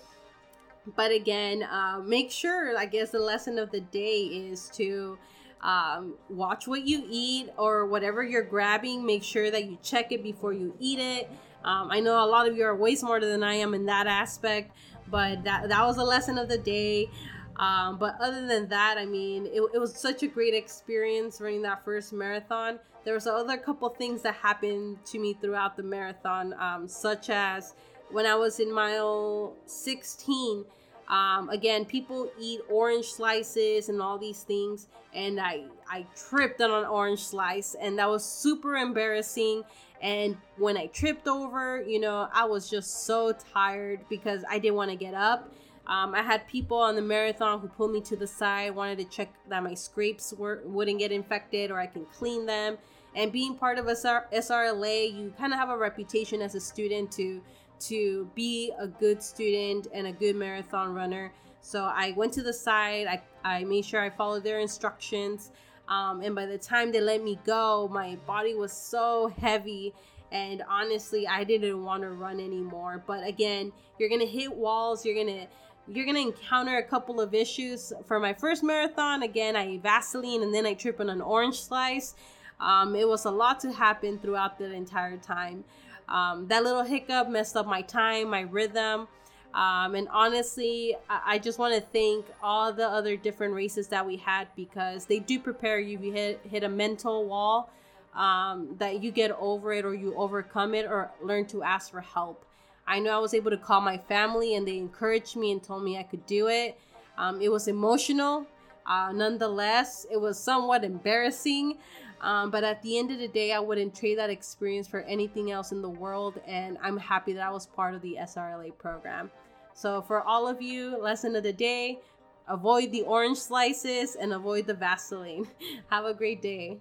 but 0.96 1.12
again 1.12 1.64
uh, 1.64 2.00
make 2.04 2.32
sure 2.32 2.78
i 2.78 2.86
guess 2.86 3.12
the 3.12 3.20
lesson 3.20 3.58
of 3.58 3.72
the 3.72 3.82
day 3.82 4.24
is 4.24 4.70
to 4.70 5.18
um, 5.64 6.16
watch 6.30 6.68
what 6.68 6.86
you 6.86 7.06
eat 7.10 7.50
or 7.58 7.86
whatever 7.86 8.22
you're 8.22 8.44
grabbing. 8.44 9.06
Make 9.06 9.24
sure 9.24 9.50
that 9.50 9.66
you 9.66 9.78
check 9.82 10.12
it 10.12 10.22
before 10.22 10.52
you 10.52 10.76
eat 10.80 11.00
it. 11.00 11.32
Um, 11.64 11.90
i 11.90 12.02
know 12.02 12.24
a 12.24 12.28
lot 12.28 12.48
of 12.48 12.58
you 12.58 12.66
are 12.66 12.76
way 12.76 12.94
smarter 12.94 13.26
than 13.26 13.42
i 13.42 13.54
am 13.54 13.74
in 13.74 13.86
that 13.86 14.06
aspect 14.06 14.76
but 15.10 15.44
that, 15.46 15.70
that 15.70 15.86
was 15.86 15.98
a 15.98 16.04
lesson 16.04 16.38
of 16.38 16.50
the 16.50 16.58
day. 16.58 17.10
Um, 17.56 18.00
but 18.00 18.16
other 18.20 18.46
than 18.46 18.68
that 18.70 18.98
i 18.98 19.06
mean 19.06 19.46
it, 19.46 19.62
it 19.74 19.80
was 19.80 19.96
such 19.96 20.24
a 20.24 20.28
great 20.28 20.54
experience 20.54 21.40
running 21.40 21.62
that 21.62 21.86
first 21.86 22.12
marathon. 22.12 22.80
There 23.06 23.14
was 23.14 23.28
other 23.28 23.58
couple 23.58 23.88
things 23.90 24.24
that 24.24 24.36
happened 24.36 25.06
to 25.06 25.20
me 25.20 25.38
throughout 25.40 25.78
the 25.78 25.84
marathon 25.84 26.54
um, 26.60 26.88
such 26.88 27.30
as 27.30 27.76
when 28.14 28.26
I 28.26 28.36
was 28.36 28.60
in 28.60 28.72
mile 28.72 29.54
16. 29.66 30.66
Um, 31.10 31.50
again, 31.50 31.84
people 31.84 32.32
eat 32.40 32.62
orange 32.70 33.08
slices 33.08 33.90
and 33.90 34.02
all 34.02 34.18
these 34.18 34.44
things, 34.44 34.88
and 35.14 35.40
I 35.40 35.66
I 35.90 36.06
tripped 36.16 36.62
on 36.62 36.72
an 36.72 36.86
orange 36.86 37.20
slice, 37.20 37.76
and 37.76 38.00
that 38.00 38.10
was 38.10 38.24
super 38.24 38.78
embarrassing. 38.78 39.64
And 40.02 40.38
when 40.58 40.78
I 40.78 40.88
tripped 40.88 41.28
over, 41.28 41.82
you 41.82 42.00
know, 42.00 42.30
I 42.34 42.46
was 42.46 42.70
just 42.70 43.06
so 43.06 43.34
tired 43.54 44.02
because 44.10 44.44
I 44.50 44.60
didn't 44.60 44.76
want 44.76 44.92
to 44.92 44.98
get 44.98 45.14
up. 45.14 45.52
Um, 45.86 46.16
I 46.16 46.22
had 46.22 46.48
people 46.48 46.78
on 46.78 46.96
the 46.96 47.02
marathon 47.02 47.60
who 47.60 47.68
pulled 47.68 47.92
me 47.92 48.02
to 48.02 48.16
the 48.16 48.28
side, 48.28 48.74
wanted 48.74 48.98
to 49.00 49.06
check 49.06 49.34
that 49.50 49.64
my 49.64 49.74
scrapes 49.74 50.34
were, 50.34 50.62
wouldn't 50.66 51.00
get 51.00 51.12
infected 51.12 51.72
or 51.72 51.80
I 51.80 51.88
can 51.88 52.06
clean 52.06 52.46
them. 52.46 52.78
And 53.16 53.32
being 53.32 53.56
part 53.56 53.78
of 53.78 53.88
SR- 53.88 54.28
SRLA, 54.34 55.14
you 55.14 55.34
kind 55.38 55.54
of 55.54 55.60
have 55.60 55.70
a 55.70 55.78
reputation 55.78 56.42
as 56.42 56.56
a 56.56 56.60
student 56.60 57.12
to 57.14 57.42
to 57.88 58.30
be 58.36 58.72
a 58.80 58.88
good 58.88 59.22
student 59.22 59.88
and 59.94 60.08
a 60.08 60.12
good 60.12 60.36
marathon 60.36 60.94
runner. 60.94 61.32
So 61.62 61.84
I 61.84 62.14
went 62.16 62.34
to 62.34 62.44
the 62.44 62.54
side, 62.54 63.08
I, 63.08 63.22
I 63.44 63.64
made 63.64 63.86
sure 63.86 64.02
I 64.02 64.10
followed 64.10 64.44
their 64.44 64.60
instructions. 64.60 65.52
Um, 65.88 66.22
and 66.22 66.36
by 66.36 66.46
the 66.46 66.58
time 66.58 66.92
they 66.92 67.02
let 67.02 67.24
me 67.24 67.40
go, 67.46 67.90
my 67.92 68.18
body 68.28 68.54
was 68.54 68.74
so 68.74 69.34
heavy. 69.40 69.94
And 70.32 70.64
honestly, 70.70 71.28
I 71.28 71.44
didn't 71.44 71.84
want 71.84 72.04
to 72.04 72.10
run 72.10 72.40
anymore. 72.40 73.04
But 73.06 73.26
again, 73.26 73.72
you're 74.00 74.10
going 74.10 74.22
to 74.22 74.28
hit 74.28 74.54
walls. 74.54 75.06
You're 75.06 75.16
going 75.16 75.28
to 75.28 75.48
you're 75.88 76.06
gonna 76.06 76.20
encounter 76.20 76.78
a 76.78 76.84
couple 76.84 77.20
of 77.20 77.34
issues. 77.34 77.92
For 78.06 78.20
my 78.20 78.34
first 78.34 78.64
marathon, 78.64 79.24
again, 79.24 79.56
I 79.56 79.80
Vaseline 79.80 80.42
and 80.42 80.54
then 80.54 80.66
I 80.66 80.74
trip 80.74 81.00
on 81.00 81.10
an 81.10 81.22
orange 81.22 81.62
slice. 81.62 82.16
Um, 82.60 82.96
it 82.96 83.08
was 83.08 83.26
a 83.26 83.32
lot 83.32 83.60
to 83.62 83.72
happen 83.72 84.18
throughout 84.20 84.58
the 84.58 84.72
entire 84.72 85.18
time. 85.18 85.66
Um, 86.10 86.48
that 86.48 86.64
little 86.64 86.84
hiccup 86.84 87.30
messed 87.30 87.56
up 87.56 87.66
my 87.66 87.82
time, 87.82 88.30
my 88.30 88.42
rhythm. 88.42 89.08
Um, 89.54 89.94
and 89.94 90.08
honestly, 90.10 90.96
I, 91.08 91.38
just 91.38 91.60
want 91.60 91.76
to 91.76 91.82
thank 91.82 92.26
all 92.42 92.74
the 92.74 92.88
other 92.88 93.16
different 93.16 93.54
races 93.54 93.88
that 93.90 94.06
we 94.06 94.18
had 94.18 94.48
because 94.56 95.06
they 95.06 95.20
do 95.20 95.40
prepare 95.40 95.80
you 95.80 96.00
if 96.00 96.04
you 96.04 96.12
hit, 96.12 96.42
hit 96.50 96.64
a 96.64 96.70
mental 96.70 97.28
wall 97.28 97.70
um, 98.16 98.76
that 98.80 99.04
you 99.04 99.12
get 99.12 99.30
over 99.40 99.72
it 99.72 99.86
or 99.86 99.94
you 99.94 100.16
overcome 100.16 100.74
it 100.74 100.86
or 100.86 101.12
learn 101.22 101.46
to 101.48 101.62
ask 101.62 101.92
for 101.92 102.02
help. 102.02 102.46
I 102.88 103.00
know 103.00 103.16
I 103.16 103.20
was 103.20 103.36
able 103.36 103.52
to 103.52 103.58
call 103.58 103.80
my 103.80 103.98
family 103.98 104.56
and 104.56 104.68
they 104.68 104.78
encouraged 104.78 105.36
me 105.36 105.52
and 105.52 105.62
told 105.62 105.84
me 105.84 106.00
I 106.00 106.04
could 106.04 106.26
do 106.26 106.48
it. 106.48 106.80
Um, 107.18 107.40
it 107.40 107.52
was 107.52 107.68
emotional. 107.68 108.48
Uh, 108.86 109.12
nonetheless, 109.14 110.06
it 110.12 110.20
was 110.20 110.38
somewhat 110.38 110.84
embarrassing. 110.84 111.78
Um, 112.24 112.52
but 112.52 112.64
at 112.64 112.82
the 112.82 112.98
end 112.98 113.12
of 113.12 113.20
the 113.20 113.28
day, 113.28 113.52
I 113.52 113.60
wouldn't 113.60 113.94
trade 113.94 114.18
that 114.18 114.30
experience 114.30 114.88
for 114.88 115.02
anything 115.02 115.52
else 115.52 115.74
in 115.74 115.82
the 115.82 115.90
world. 115.90 116.40
And 116.48 116.78
I'm 116.82 116.98
happy 116.98 117.34
that 117.34 117.46
I 117.46 117.52
was 117.52 117.68
part 117.68 117.94
of 117.94 118.02
the 118.02 118.18
SRLA 118.22 118.78
program. 118.78 119.30
So, 119.74 120.02
for 120.02 120.22
all 120.22 120.48
of 120.48 120.62
you, 120.62 120.98
lesson 121.02 121.36
of 121.36 121.44
the 121.44 121.54
day 121.54 122.00
avoid 122.48 122.92
the 122.92 123.02
orange 123.02 123.38
slices 123.38 124.16
and 124.16 124.34
avoid 124.34 124.68
the 124.68 124.74
Vaseline. 124.74 125.48
Have 125.90 126.06
a 126.06 126.14
great 126.14 126.42
day. 126.42 126.78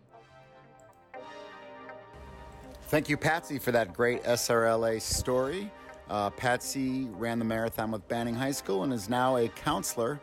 Thank 2.87 3.09
you, 3.09 3.17
Patsy, 3.17 3.59
for 3.59 3.73
that 3.73 3.93
great 3.93 4.23
SRLA 4.23 5.01
story. 5.01 5.71
Uh, 6.09 6.31
Patsy 6.31 7.09
ran 7.13 7.39
the 7.39 7.45
marathon 7.45 7.91
with 7.91 8.07
Banning 8.07 8.35
High 8.35 8.51
School 8.53 8.85
and 8.85 8.93
is 8.93 9.09
now 9.09 9.39
a 9.39 9.49
counselor 9.49 10.21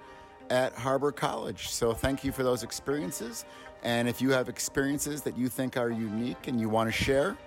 at 0.50 0.74
Harbor 0.76 1.12
College. 1.12 1.70
So, 1.70 1.94
thank 1.94 2.24
you 2.24 2.32
for 2.32 2.44
those 2.44 2.64
experiences. 2.64 3.44
And 3.84 4.10
if 4.10 4.22
you 4.22 4.32
have 4.32 4.50
experiences 4.50 5.22
that 5.22 5.38
you 5.38 5.48
think 5.48 5.78
are 5.78 5.90
unique 5.90 6.48
and 6.48 6.60
you 6.60 6.70
want 6.70 6.88
to 6.88 6.92
share, 6.92 7.38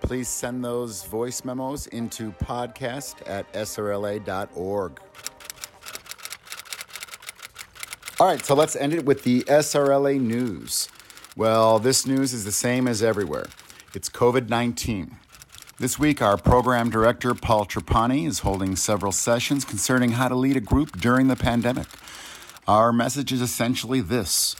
please 0.00 0.28
send 0.28 0.64
those 0.64 1.04
voice 1.04 1.44
memos 1.44 1.86
into 1.88 2.32
podcast 2.32 3.16
at 3.26 3.50
srla.org. 3.52 5.00
All 8.20 8.26
right, 8.26 8.44
so 8.44 8.54
let's 8.54 8.74
end 8.74 8.94
it 8.94 9.04
with 9.04 9.22
the 9.22 9.42
SRLA 9.44 10.20
news. 10.20 10.88
Well, 11.36 11.78
this 11.78 12.04
news 12.04 12.32
is 12.32 12.44
the 12.44 12.52
same 12.52 12.88
as 12.88 13.02
everywhere 13.02 13.46
it's 13.94 14.08
COVID 14.08 14.48
19. 14.48 15.16
This 15.78 15.96
week, 15.96 16.20
our 16.20 16.36
program 16.36 16.90
director, 16.90 17.32
Paul 17.34 17.64
Trapani, 17.64 18.26
is 18.26 18.40
holding 18.40 18.74
several 18.74 19.12
sessions 19.12 19.64
concerning 19.64 20.10
how 20.12 20.26
to 20.26 20.34
lead 20.34 20.56
a 20.56 20.60
group 20.60 20.98
during 20.98 21.28
the 21.28 21.36
pandemic. 21.36 21.86
Our 22.66 22.92
message 22.92 23.32
is 23.32 23.40
essentially 23.40 24.00
this 24.00 24.56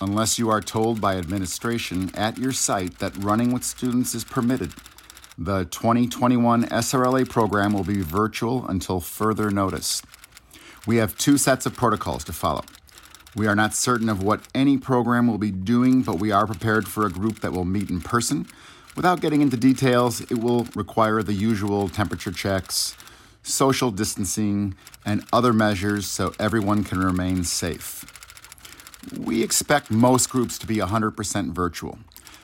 unless 0.00 0.38
you 0.38 0.50
are 0.50 0.60
told 0.60 1.00
by 1.00 1.16
administration 1.16 2.10
at 2.14 2.38
your 2.38 2.52
site 2.52 2.98
that 2.98 3.16
running 3.16 3.52
with 3.52 3.64
students 3.64 4.14
is 4.14 4.24
permitted. 4.24 4.72
The 5.36 5.64
2021 5.64 6.64
SRLA 6.64 7.28
program 7.28 7.72
will 7.72 7.84
be 7.84 8.02
virtual 8.02 8.66
until 8.68 9.00
further 9.00 9.50
notice. 9.50 10.02
We 10.86 10.96
have 10.96 11.16
two 11.18 11.38
sets 11.38 11.66
of 11.66 11.74
protocols 11.74 12.24
to 12.24 12.32
follow. 12.32 12.64
We 13.34 13.48
are 13.48 13.56
not 13.56 13.74
certain 13.74 14.08
of 14.08 14.22
what 14.22 14.46
any 14.54 14.78
program 14.78 15.26
will 15.26 15.38
be 15.38 15.50
doing, 15.50 16.02
but 16.02 16.20
we 16.20 16.30
are 16.30 16.46
prepared 16.46 16.86
for 16.86 17.04
a 17.04 17.10
group 17.10 17.40
that 17.40 17.52
will 17.52 17.64
meet 17.64 17.90
in 17.90 18.00
person. 18.00 18.46
Without 18.94 19.20
getting 19.20 19.40
into 19.40 19.56
details, 19.56 20.20
it 20.20 20.38
will 20.38 20.68
require 20.76 21.20
the 21.20 21.32
usual 21.32 21.88
temperature 21.88 22.30
checks, 22.30 22.96
social 23.42 23.90
distancing, 23.90 24.76
and 25.04 25.24
other 25.32 25.52
measures 25.52 26.06
so 26.06 26.32
everyone 26.38 26.84
can 26.84 27.00
remain 27.00 27.42
safe. 27.42 28.04
We 29.18 29.42
expect 29.42 29.90
most 29.90 30.30
groups 30.30 30.58
to 30.58 30.66
be 30.66 30.76
100% 30.76 31.52
virtual. 31.52 31.98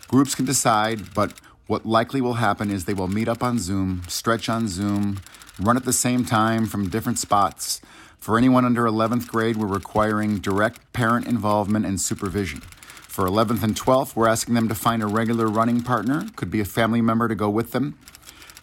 Groups 0.08 0.34
can 0.34 0.44
decide, 0.44 1.14
but 1.14 1.32
what 1.66 1.86
likely 1.86 2.20
will 2.20 2.34
happen 2.34 2.70
is 2.70 2.84
they 2.84 2.94
will 2.94 3.08
meet 3.08 3.28
up 3.28 3.42
on 3.42 3.58
Zoom, 3.58 4.02
stretch 4.08 4.48
on 4.48 4.66
Zoom, 4.66 5.20
run 5.58 5.76
at 5.76 5.84
the 5.84 5.92
same 5.92 6.24
time 6.24 6.66
from 6.66 6.88
different 6.88 7.18
spots. 7.18 7.80
For 8.18 8.36
anyone 8.36 8.64
under 8.64 8.84
11th 8.84 9.28
grade, 9.28 9.56
we're 9.56 9.66
requiring 9.66 10.38
direct 10.38 10.92
parent 10.92 11.26
involvement 11.26 11.86
and 11.86 12.00
supervision. 12.00 12.60
For 12.60 13.24
11th 13.24 13.62
and 13.62 13.74
12th, 13.76 14.16
we're 14.16 14.28
asking 14.28 14.54
them 14.54 14.68
to 14.68 14.74
find 14.74 15.02
a 15.02 15.06
regular 15.06 15.46
running 15.46 15.82
partner, 15.82 16.26
could 16.36 16.50
be 16.50 16.60
a 16.60 16.64
family 16.64 17.00
member 17.00 17.28
to 17.28 17.34
go 17.34 17.48
with 17.48 17.72
them. 17.72 17.98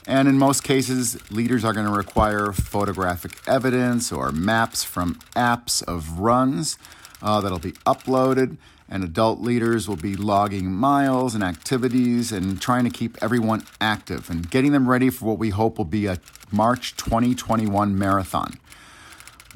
And 0.06 0.28
in 0.28 0.38
most 0.38 0.64
cases, 0.64 1.18
leaders 1.32 1.66
are 1.66 1.74
going 1.74 1.86
to 1.86 1.92
require 1.92 2.54
photographic 2.54 3.42
evidence 3.46 4.12
or 4.12 4.32
maps 4.32 4.84
from 4.84 5.16
apps 5.36 5.84
of 5.84 6.20
runs 6.20 6.78
uh, 7.22 7.42
that'll 7.42 7.60
be 7.60 7.74
uploaded. 7.86 8.58
And 8.90 9.04
adult 9.04 9.42
leaders 9.42 9.90
will 9.90 9.98
be 9.98 10.16
logging 10.16 10.72
miles 10.72 11.36
and 11.36 11.44
activities 11.44 12.32
and 12.32 12.62
trying 12.62 12.86
to 12.86 12.90
keep 12.90 13.18
everyone 13.22 13.66
active 13.82 14.30
and 14.30 14.50
getting 14.50 14.72
them 14.72 14.88
ready 14.88 15.10
for 15.10 15.26
what 15.26 15.38
we 15.38 15.50
hope 15.50 15.78
will 15.78 15.86
be 15.86 16.06
a 16.06 16.20
March 16.52 16.96
2021 16.96 18.00
marathon. 18.00 18.54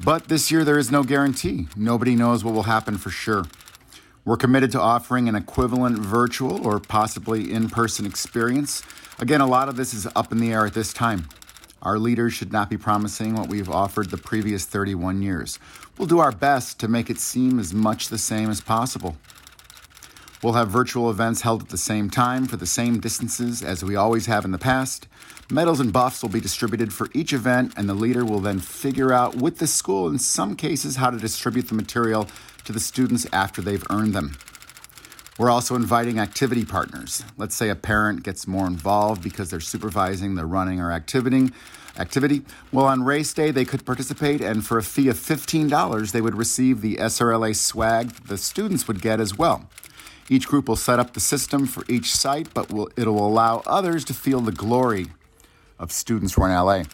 But 0.04 0.28
this 0.28 0.50
year, 0.50 0.64
there 0.64 0.78
is 0.78 0.90
no 0.90 1.02
guarantee. 1.02 1.68
Nobody 1.76 2.14
knows 2.14 2.44
what 2.44 2.52
will 2.52 2.64
happen 2.64 2.98
for 2.98 3.10
sure. 3.10 3.44
We're 4.24 4.36
committed 4.36 4.70
to 4.72 4.80
offering 4.80 5.28
an 5.28 5.34
equivalent 5.34 5.98
virtual 5.98 6.66
or 6.66 6.78
possibly 6.78 7.52
in 7.52 7.68
person 7.70 8.04
experience. 8.04 8.82
Again, 9.18 9.40
a 9.40 9.46
lot 9.46 9.68
of 9.68 9.76
this 9.76 9.94
is 9.94 10.06
up 10.14 10.30
in 10.30 10.38
the 10.38 10.52
air 10.52 10.66
at 10.66 10.74
this 10.74 10.92
time. 10.92 11.28
Our 11.82 11.98
leaders 11.98 12.32
should 12.32 12.52
not 12.52 12.70
be 12.70 12.76
promising 12.76 13.34
what 13.34 13.48
we've 13.48 13.68
offered 13.68 14.10
the 14.10 14.16
previous 14.16 14.64
31 14.64 15.20
years. 15.20 15.58
We'll 15.98 16.06
do 16.06 16.20
our 16.20 16.30
best 16.30 16.78
to 16.80 16.88
make 16.88 17.10
it 17.10 17.18
seem 17.18 17.58
as 17.58 17.74
much 17.74 18.08
the 18.08 18.18
same 18.18 18.50
as 18.50 18.60
possible. 18.60 19.16
We'll 20.42 20.52
have 20.54 20.68
virtual 20.68 21.10
events 21.10 21.42
held 21.42 21.62
at 21.62 21.68
the 21.68 21.78
same 21.78 22.08
time 22.08 22.46
for 22.46 22.56
the 22.56 22.66
same 22.66 23.00
distances 23.00 23.62
as 23.62 23.84
we 23.84 23.96
always 23.96 24.26
have 24.26 24.44
in 24.44 24.52
the 24.52 24.58
past. 24.58 25.08
Medals 25.50 25.80
and 25.80 25.92
buffs 25.92 26.22
will 26.22 26.30
be 26.30 26.40
distributed 26.40 26.92
for 26.92 27.08
each 27.14 27.32
event, 27.32 27.74
and 27.76 27.88
the 27.88 27.94
leader 27.94 28.24
will 28.24 28.40
then 28.40 28.58
figure 28.58 29.12
out 29.12 29.36
with 29.36 29.58
the 29.58 29.66
school, 29.66 30.08
in 30.08 30.18
some 30.18 30.56
cases, 30.56 30.96
how 30.96 31.10
to 31.10 31.18
distribute 31.18 31.68
the 31.68 31.74
material 31.74 32.28
to 32.64 32.72
the 32.72 32.80
students 32.80 33.26
after 33.32 33.60
they've 33.60 33.84
earned 33.90 34.14
them. 34.14 34.36
We're 35.38 35.50
also 35.50 35.74
inviting 35.74 36.18
activity 36.18 36.64
partners. 36.64 37.24
Let's 37.38 37.54
say 37.54 37.70
a 37.70 37.74
parent 37.74 38.22
gets 38.22 38.46
more 38.46 38.66
involved 38.66 39.22
because 39.22 39.48
they're 39.50 39.60
supervising 39.60 40.34
the 40.34 40.44
running 40.44 40.78
or 40.78 40.92
activity. 40.92 41.48
Activity. 41.98 42.42
Well, 42.70 42.84
on 42.84 43.02
race 43.02 43.32
day, 43.32 43.50
they 43.50 43.64
could 43.64 43.86
participate, 43.86 44.42
and 44.42 44.64
for 44.66 44.76
a 44.76 44.82
fee 44.82 45.08
of 45.08 45.16
$15, 45.16 46.12
they 46.12 46.20
would 46.20 46.36
receive 46.36 46.82
the 46.82 46.96
SRLA 46.96 47.56
swag 47.56 48.10
the 48.26 48.36
students 48.36 48.86
would 48.86 49.00
get 49.00 49.20
as 49.20 49.38
well. 49.38 49.70
Each 50.28 50.46
group 50.46 50.68
will 50.68 50.76
set 50.76 50.98
up 50.98 51.14
the 51.14 51.20
system 51.20 51.66
for 51.66 51.84
each 51.88 52.14
site, 52.14 52.52
but 52.52 52.70
will, 52.70 52.90
it'll 52.96 53.26
allow 53.26 53.62
others 53.66 54.04
to 54.06 54.14
feel 54.14 54.40
the 54.40 54.52
glory 54.52 55.08
of 55.78 55.92
Students 55.92 56.36
Run 56.36 56.50
LA. 56.50 56.84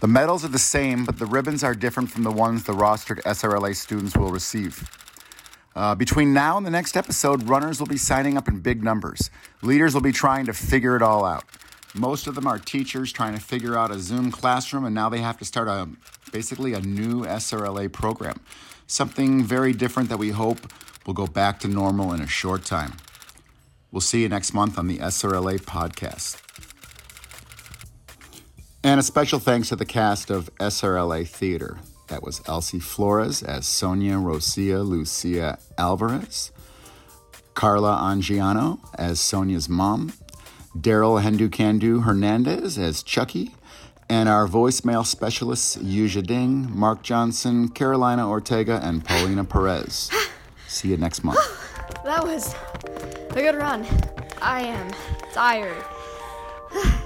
The 0.00 0.08
medals 0.08 0.44
are 0.44 0.48
the 0.48 0.58
same, 0.58 1.04
but 1.04 1.18
the 1.18 1.26
ribbons 1.26 1.62
are 1.62 1.74
different 1.74 2.10
from 2.10 2.22
the 2.22 2.32
ones 2.32 2.64
the 2.64 2.72
rostered 2.72 3.22
SRLA 3.22 3.76
students 3.76 4.16
will 4.16 4.30
receive. 4.30 4.90
Uh, 5.74 5.94
between 5.94 6.32
now 6.32 6.56
and 6.56 6.66
the 6.66 6.70
next 6.70 6.96
episode, 6.96 7.44
runners 7.44 7.80
will 7.80 7.86
be 7.86 7.96
signing 7.96 8.36
up 8.36 8.48
in 8.48 8.60
big 8.60 8.82
numbers. 8.82 9.30
Leaders 9.62 9.94
will 9.94 10.02
be 10.02 10.12
trying 10.12 10.46
to 10.46 10.52
figure 10.52 10.96
it 10.96 11.02
all 11.02 11.24
out. 11.24 11.44
Most 11.94 12.26
of 12.26 12.34
them 12.34 12.46
are 12.46 12.58
teachers 12.58 13.12
trying 13.12 13.34
to 13.34 13.40
figure 13.40 13.76
out 13.76 13.90
a 13.90 13.98
Zoom 13.98 14.30
classroom, 14.30 14.84
and 14.84 14.94
now 14.94 15.08
they 15.08 15.18
have 15.18 15.38
to 15.38 15.44
start 15.44 15.68
a 15.68 15.88
basically 16.32 16.72
a 16.72 16.80
new 16.80 17.24
SRLA 17.24 17.92
program. 17.92 18.40
Something 18.86 19.44
very 19.44 19.72
different 19.72 20.08
that 20.08 20.18
we 20.18 20.30
hope 20.30 20.72
will 21.06 21.14
go 21.14 21.26
back 21.26 21.60
to 21.60 21.68
normal 21.68 22.12
in 22.12 22.20
a 22.20 22.26
short 22.26 22.64
time. 22.64 22.94
We'll 23.90 24.00
see 24.00 24.22
you 24.22 24.28
next 24.28 24.54
month 24.54 24.78
on 24.78 24.88
the 24.88 24.98
SRLA 24.98 25.60
podcast. 25.60 26.40
And 28.82 28.98
a 28.98 29.02
special 29.02 29.38
thanks 29.38 29.68
to 29.68 29.76
the 29.76 29.84
cast 29.84 30.30
of 30.30 30.52
SRLA 30.56 31.28
Theater. 31.28 31.78
That 32.12 32.22
was 32.22 32.42
Elsie 32.46 32.78
Flores 32.78 33.42
as 33.42 33.66
Sonia 33.66 34.16
Rosia 34.16 34.86
Lucia 34.86 35.58
Alvarez, 35.78 36.52
Carla 37.54 37.96
Angiano 37.96 38.80
as 38.98 39.18
Sonia's 39.18 39.66
mom, 39.66 40.12
Daryl 40.76 41.22
Hendukandu 41.22 42.02
Hernandez 42.02 42.76
as 42.76 43.02
Chucky, 43.02 43.54
and 44.10 44.28
our 44.28 44.46
voicemail 44.46 45.06
specialists 45.06 45.78
Yuja 45.78 46.22
Ding, 46.22 46.68
Mark 46.78 47.02
Johnson, 47.02 47.70
Carolina 47.70 48.28
Ortega, 48.28 48.78
and 48.84 49.02
Paulina 49.02 49.44
Perez. 49.44 50.10
See 50.68 50.88
you 50.88 50.98
next 50.98 51.24
month. 51.24 51.40
That 52.04 52.22
was 52.22 52.54
a 53.30 53.40
good 53.40 53.54
run. 53.54 53.86
I 54.42 54.60
am 54.60 54.90
tired. 55.32 55.82